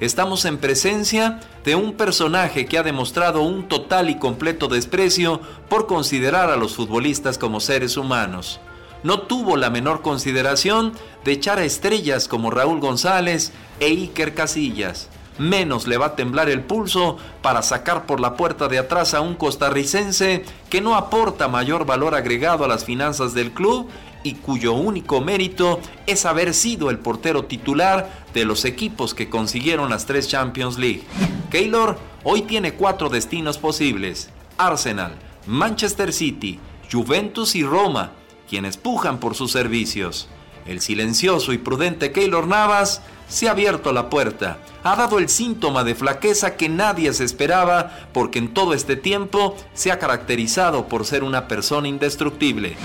Estamos 0.00 0.46
en 0.46 0.58
presencia 0.58 1.38
de 1.62 1.76
un 1.76 1.92
personaje 1.92 2.66
que 2.66 2.76
ha 2.76 2.82
demostrado 2.82 3.42
un 3.42 3.68
total 3.68 4.10
y 4.10 4.18
completo 4.18 4.66
desprecio 4.66 5.40
por 5.68 5.86
considerar 5.86 6.50
a 6.50 6.56
los 6.56 6.74
futbolistas 6.74 7.38
como 7.38 7.60
seres 7.60 7.96
humanos. 7.96 8.60
No 9.04 9.20
tuvo 9.20 9.58
la 9.58 9.68
menor 9.68 10.00
consideración 10.00 10.94
de 11.24 11.32
echar 11.32 11.58
a 11.58 11.64
estrellas 11.64 12.26
como 12.26 12.50
Raúl 12.50 12.80
González 12.80 13.52
e 13.78 13.88
Iker 13.88 14.34
Casillas. 14.34 15.10
Menos 15.36 15.86
le 15.86 15.98
va 15.98 16.06
a 16.06 16.16
temblar 16.16 16.48
el 16.48 16.62
pulso 16.62 17.18
para 17.42 17.60
sacar 17.60 18.06
por 18.06 18.18
la 18.18 18.34
puerta 18.34 18.66
de 18.66 18.78
atrás 18.78 19.12
a 19.12 19.20
un 19.20 19.34
costarricense 19.34 20.46
que 20.70 20.80
no 20.80 20.96
aporta 20.96 21.48
mayor 21.48 21.84
valor 21.84 22.14
agregado 22.14 22.64
a 22.64 22.68
las 22.68 22.86
finanzas 22.86 23.34
del 23.34 23.52
club 23.52 23.90
y 24.22 24.36
cuyo 24.36 24.72
único 24.72 25.20
mérito 25.20 25.80
es 26.06 26.24
haber 26.24 26.54
sido 26.54 26.88
el 26.88 26.98
portero 26.98 27.44
titular 27.44 28.24
de 28.32 28.46
los 28.46 28.64
equipos 28.64 29.12
que 29.12 29.28
consiguieron 29.28 29.90
las 29.90 30.06
tres 30.06 30.28
Champions 30.28 30.78
League. 30.78 31.02
Keylor 31.50 31.98
hoy 32.22 32.40
tiene 32.42 32.72
cuatro 32.72 33.10
destinos 33.10 33.58
posibles. 33.58 34.30
Arsenal, 34.56 35.12
Manchester 35.46 36.10
City, 36.10 36.58
Juventus 36.90 37.54
y 37.54 37.64
Roma, 37.64 38.12
quienes 38.54 38.76
pujan 38.76 39.18
por 39.18 39.34
sus 39.34 39.50
servicios. 39.50 40.28
El 40.64 40.80
silencioso 40.80 41.52
y 41.52 41.58
prudente 41.58 42.12
Keylor 42.12 42.46
Navas 42.46 43.02
se 43.26 43.48
ha 43.48 43.50
abierto 43.50 43.92
la 43.92 44.08
puerta, 44.08 44.58
ha 44.84 44.94
dado 44.94 45.18
el 45.18 45.28
síntoma 45.28 45.82
de 45.82 45.96
flaqueza 45.96 46.54
que 46.54 46.68
nadie 46.68 47.12
se 47.14 47.24
esperaba 47.24 47.90
porque 48.12 48.38
en 48.38 48.54
todo 48.54 48.72
este 48.72 48.94
tiempo 48.94 49.56
se 49.72 49.90
ha 49.90 49.98
caracterizado 49.98 50.86
por 50.86 51.04
ser 51.04 51.24
una 51.24 51.48
persona 51.48 51.88
indestructible. 51.88 52.76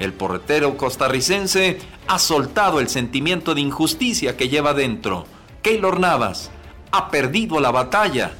El 0.00 0.14
porretero 0.14 0.78
costarricense 0.78 1.78
ha 2.06 2.18
soltado 2.18 2.80
el 2.80 2.88
sentimiento 2.88 3.54
de 3.54 3.60
injusticia 3.60 4.34
que 4.34 4.48
lleva 4.48 4.72
dentro. 4.72 5.26
Keylor 5.60 6.00
Navas 6.00 6.50
ha 6.90 7.10
perdido 7.10 7.60
la 7.60 7.70
batalla 7.70 8.30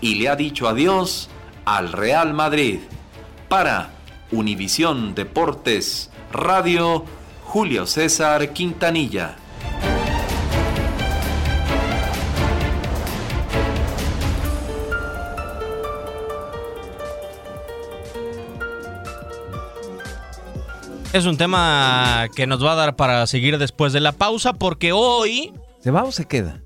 y 0.00 0.14
le 0.14 0.30
ha 0.30 0.34
dicho 0.34 0.66
adiós 0.66 1.28
al 1.66 1.92
Real 1.92 2.32
Madrid. 2.32 2.78
Para 3.50 3.90
Univisión 4.30 5.14
Deportes 5.14 6.07
Radio, 6.32 7.04
Julio 7.44 7.86
César 7.86 8.52
Quintanilla. 8.52 9.36
Es 21.12 21.24
un 21.24 21.36
tema 21.38 22.26
que 22.36 22.46
nos 22.46 22.62
va 22.64 22.72
a 22.72 22.76
dar 22.76 22.96
para 22.96 23.26
seguir 23.26 23.56
después 23.58 23.92
de 23.92 24.00
la 24.00 24.12
pausa, 24.12 24.52
porque 24.52 24.92
hoy 24.92 25.52
¿Se 25.82 25.90
va 25.90 26.04
o 26.04 26.12
se 26.12 26.26
queda? 26.26 26.60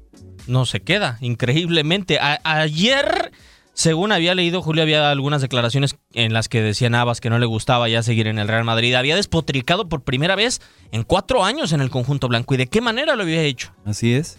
no 0.48 0.66
se 0.66 0.80
queda, 0.80 1.18
increíblemente. 1.20 2.18
A- 2.18 2.40
ayer, 2.42 3.30
según 3.74 4.12
había 4.12 4.34
leído, 4.34 4.60
Julio, 4.60 4.82
había 4.82 5.10
algunas 5.10 5.40
declaraciones 5.40 5.96
en 6.12 6.32
las 6.32 6.48
que 6.48 6.60
decía 6.60 6.90
Navas 6.90 7.20
que 7.20 7.30
no 7.30 7.38
le 7.38 7.46
gustaba 7.46 7.88
ya 7.88 8.02
seguir 8.02 8.26
en 8.26 8.38
el 8.38 8.48
Real 8.48 8.64
Madrid. 8.64 8.94
Había 8.94 9.16
despotricado 9.16 9.88
por 9.88 10.02
primera 10.02 10.36
vez 10.36 10.60
en 10.90 11.04
cuatro 11.04 11.44
años 11.44 11.72
en 11.72 11.80
el 11.80 11.90
conjunto 11.90 12.28
blanco. 12.28 12.54
¿Y 12.54 12.58
de 12.58 12.66
qué 12.66 12.80
manera 12.80 13.16
lo 13.16 13.22
había 13.22 13.42
hecho? 13.42 13.72
Así 13.84 14.12
es. 14.12 14.38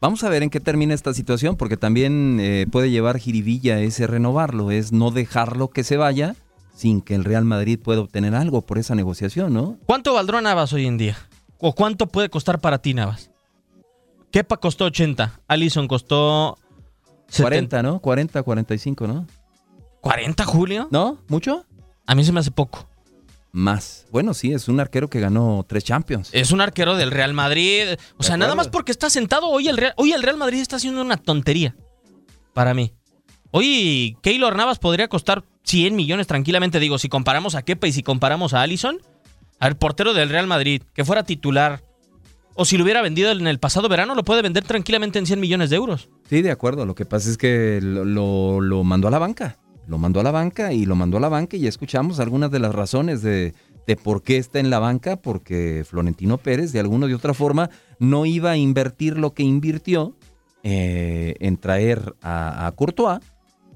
Vamos 0.00 0.22
a 0.22 0.28
ver 0.28 0.42
en 0.42 0.50
qué 0.50 0.60
termina 0.60 0.94
esta 0.94 1.12
situación, 1.12 1.56
porque 1.56 1.76
también 1.76 2.38
eh, 2.40 2.66
puede 2.70 2.90
llevar 2.90 3.18
jiribilla 3.18 3.80
ese 3.80 4.06
renovarlo, 4.06 4.70
es 4.70 4.92
no 4.92 5.10
dejarlo 5.10 5.70
que 5.70 5.82
se 5.82 5.96
vaya 5.96 6.36
sin 6.72 7.00
que 7.00 7.16
el 7.16 7.24
Real 7.24 7.44
Madrid 7.44 7.80
pueda 7.82 8.00
obtener 8.00 8.36
algo 8.36 8.62
por 8.62 8.78
esa 8.78 8.94
negociación, 8.94 9.52
¿no? 9.52 9.76
¿Cuánto 9.86 10.14
valdrá 10.14 10.40
Navas 10.40 10.72
hoy 10.72 10.86
en 10.86 10.98
día? 10.98 11.16
¿O 11.58 11.74
cuánto 11.74 12.06
puede 12.06 12.28
costar 12.28 12.60
para 12.60 12.78
ti 12.78 12.94
Navas? 12.94 13.32
Kepa 14.30 14.58
costó 14.58 14.84
80, 14.84 15.40
Allison 15.48 15.88
costó 15.88 16.58
40, 17.36 17.82
¿no? 17.82 18.00
40, 18.00 18.42
45, 18.42 19.06
¿no? 19.06 19.26
¿40, 20.02 20.44
Julio? 20.44 20.88
¿No? 20.90 21.18
¿Mucho? 21.28 21.64
A 22.06 22.14
mí 22.14 22.24
se 22.24 22.32
me 22.32 22.40
hace 22.40 22.50
poco. 22.50 22.88
Más. 23.52 24.06
Bueno, 24.10 24.34
sí, 24.34 24.52
es 24.52 24.68
un 24.68 24.78
arquero 24.78 25.08
que 25.08 25.20
ganó 25.20 25.64
tres 25.66 25.84
Champions. 25.84 26.30
Es 26.32 26.52
un 26.52 26.60
arquero 26.60 26.96
del 26.96 27.10
Real 27.10 27.32
Madrid. 27.32 27.98
O 28.16 28.22
sea, 28.22 28.36
nada 28.36 28.54
más 28.54 28.68
porque 28.68 28.92
está 28.92 29.10
sentado 29.10 29.48
hoy 29.48 29.68
el 29.68 29.76
Real, 29.76 29.94
hoy 29.96 30.12
el 30.12 30.22
Real 30.22 30.36
Madrid 30.36 30.60
está 30.60 30.76
haciendo 30.76 31.00
una 31.00 31.16
tontería. 31.16 31.74
Para 32.52 32.74
mí. 32.74 32.92
Hoy 33.50 34.16
Keylor 34.22 34.54
Navas 34.54 34.78
podría 34.78 35.08
costar 35.08 35.44
100 35.64 35.96
millones 35.96 36.26
tranquilamente. 36.26 36.78
Digo, 36.78 36.98
si 36.98 37.08
comparamos 37.08 37.54
a 37.54 37.62
Kepa 37.62 37.86
y 37.86 37.92
si 37.92 38.02
comparamos 38.02 38.52
a 38.52 38.60
Allison, 38.60 39.00
al 39.58 39.76
portero 39.76 40.12
del 40.12 40.28
Real 40.28 40.46
Madrid, 40.46 40.82
que 40.94 41.04
fuera 41.04 41.22
titular, 41.22 41.82
o 42.60 42.64
si 42.64 42.76
lo 42.76 42.82
hubiera 42.82 43.02
vendido 43.02 43.30
en 43.30 43.46
el 43.46 43.60
pasado 43.60 43.88
verano, 43.88 44.16
lo 44.16 44.24
puede 44.24 44.42
vender 44.42 44.64
tranquilamente 44.64 45.20
en 45.20 45.26
100 45.26 45.38
millones 45.38 45.70
de 45.70 45.76
euros. 45.76 46.08
Sí, 46.28 46.42
de 46.42 46.50
acuerdo. 46.50 46.86
Lo 46.86 46.96
que 46.96 47.04
pasa 47.04 47.30
es 47.30 47.38
que 47.38 47.78
lo, 47.80 48.82
mandó 48.82 49.06
a 49.06 49.12
la 49.12 49.20
banca. 49.20 49.58
Lo 49.86 49.96
mandó 49.96 50.18
a 50.18 50.24
la 50.24 50.32
banca 50.32 50.72
y 50.72 50.84
lo 50.84 50.96
mandó 50.96 51.18
a 51.18 51.20
la 51.20 51.28
banca 51.28 51.56
y 51.56 51.60
ya 51.60 51.68
escuchamos 51.68 52.18
algunas 52.18 52.50
de 52.50 52.58
las 52.58 52.74
razones 52.74 53.22
de, 53.22 53.54
de 53.86 53.96
por 53.96 54.24
qué 54.24 54.38
está 54.38 54.58
en 54.58 54.70
la 54.70 54.80
banca, 54.80 55.22
porque 55.22 55.84
Florentino 55.88 56.36
Pérez 56.38 56.72
de 56.72 56.80
alguna 56.80 57.06
de 57.06 57.14
otra 57.14 57.32
forma 57.32 57.70
no 58.00 58.26
iba 58.26 58.50
a 58.50 58.56
invertir 58.56 59.18
lo 59.18 59.34
que 59.34 59.44
invirtió 59.44 60.16
eh, 60.64 61.36
en 61.38 61.58
traer 61.58 62.16
a, 62.22 62.66
a 62.66 62.72
Courtois 62.72 63.20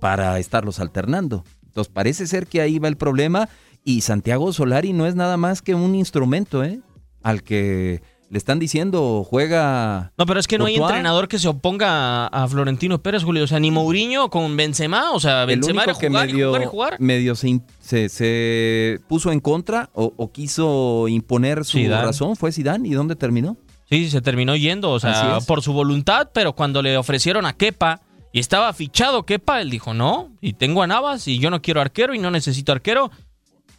para 0.01 0.41
estarlos 0.41 0.81
alternando. 0.81 1.45
Entonces 1.67 1.93
parece 1.93 2.27
ser 2.27 2.49
que 2.49 2.61
ahí 2.61 2.81
va 2.81 2.89
el 2.89 2.97
problema 2.97 3.49
y 3.85 4.01
Santiago 4.01 4.53
Solari 4.53 4.93
no 4.93 5.07
es 5.07 5.15
nada 5.15 5.37
más 5.37 5.63
que 5.63 5.77
un 5.77 5.95
instrumento, 5.95 6.65
¿eh? 6.65 6.81
Al 7.23 7.45
que 7.45 8.03
le 8.33 8.39
están 8.39 8.59
diciendo 8.59 9.27
juega. 9.29 10.11
No, 10.17 10.25
pero 10.25 10.41
es 10.41 10.47
que 10.49 10.57
no 10.57 10.65
hay 10.65 10.77
entrenador 10.77 11.29
que 11.29 11.39
se 11.39 11.49
oponga 11.49 12.29
a, 12.29 12.49
Florentino 12.49 13.03
Pérez, 13.03 13.25
Julio. 13.25 13.45
O 13.45 13.47
sea, 13.47 13.61
ni 13.61 13.71
Mourinho 13.71 14.31
con 14.31 14.57
Benzema. 14.57 15.11
O 15.13 15.21
sea, 15.21 15.43
El 15.43 15.49
Benzema 15.49 15.83
era 15.83 15.93
único 15.93 16.01
que 16.01 16.09
jugar 16.09 16.31
y 16.31 16.33
medio, 16.33 16.47
jugar 16.49 16.63
y 16.63 16.67
jugar. 16.67 16.97
medio 16.99 17.35
se, 17.35 17.61
se- 17.81 18.09
se 18.09 19.01
puso 19.07 19.33
en 19.33 19.41
contra 19.41 19.91
o, 19.93 20.15
o 20.17 20.33
quiso 20.33 21.09
imponer 21.09 21.63
su 21.67 21.77
Zidane. 21.77 22.07
razón 22.07 22.35
fue 22.35 22.53
Zidane. 22.53 22.89
¿Y 22.89 22.93
dónde 22.93 23.17
terminó? 23.17 23.59
Sí, 23.91 24.09
se 24.09 24.23
terminó 24.23 24.57
yendo, 24.57 24.91
o 24.93 24.99
sea, 24.99 25.39
por 25.47 25.61
su 25.61 25.75
voluntad, 25.75 26.31
pero 26.33 26.55
cuando 26.55 26.81
le 26.81 26.97
ofrecieron 26.97 27.45
a 27.45 27.53
Kepa 27.53 28.01
y 28.33 28.41
estaba 28.41 28.73
fichado 28.73 29.27
Kepa, 29.27 29.61
él 29.61 29.69
dijo, 29.69 29.93
no, 29.93 30.31
y 30.41 30.55
tengo 30.55 30.83
a 30.83 30.87
Navas 30.87 31.29
y 31.29 31.39
yo 31.39 31.51
no 31.51 31.61
quiero 31.61 31.83
arquero 31.83 32.15
y 32.15 32.19
no 32.19 32.31
necesito 32.31 32.73
arquero. 32.73 33.11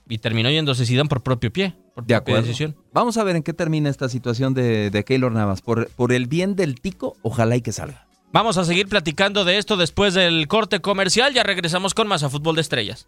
Y 0.08 0.20
terminó 0.20 0.52
yéndose 0.52 0.86
Zidane 0.86 1.10
por 1.10 1.24
propio 1.24 1.52
pie, 1.52 1.74
por 1.93 2.06
De 2.06 2.15
acuerdo. 2.15 2.41
decisión. 2.41 2.75
Vamos 2.91 3.17
a 3.17 3.23
ver 3.23 3.36
en 3.36 3.43
qué 3.43 3.53
termina 3.53 3.89
esta 3.89 4.10
situación 4.10 4.53
de, 4.53 4.89
de 4.89 5.03
Keylor 5.03 5.32
Navas. 5.32 5.62
Por, 5.62 5.89
por 5.89 6.12
el 6.12 6.27
bien 6.27 6.56
del 6.56 6.79
tico, 6.82 7.15
ojalá 7.21 7.56
y 7.56 7.62
que 7.62 7.71
salga. 7.71 8.08
Vamos 8.32 8.58
a 8.58 8.65
seguir 8.65 8.88
platicando 8.88 9.45
de 9.45 9.58
esto 9.60 9.77
después 9.77 10.15
del 10.15 10.47
corte 10.47 10.79
comercial. 10.79 11.34
Ya 11.34 11.43
regresamos 11.43 11.93
con 11.93 12.08
más 12.08 12.23
a 12.23 12.29
Fútbol 12.29 12.56
de 12.56 12.62
Estrellas. 12.62 13.08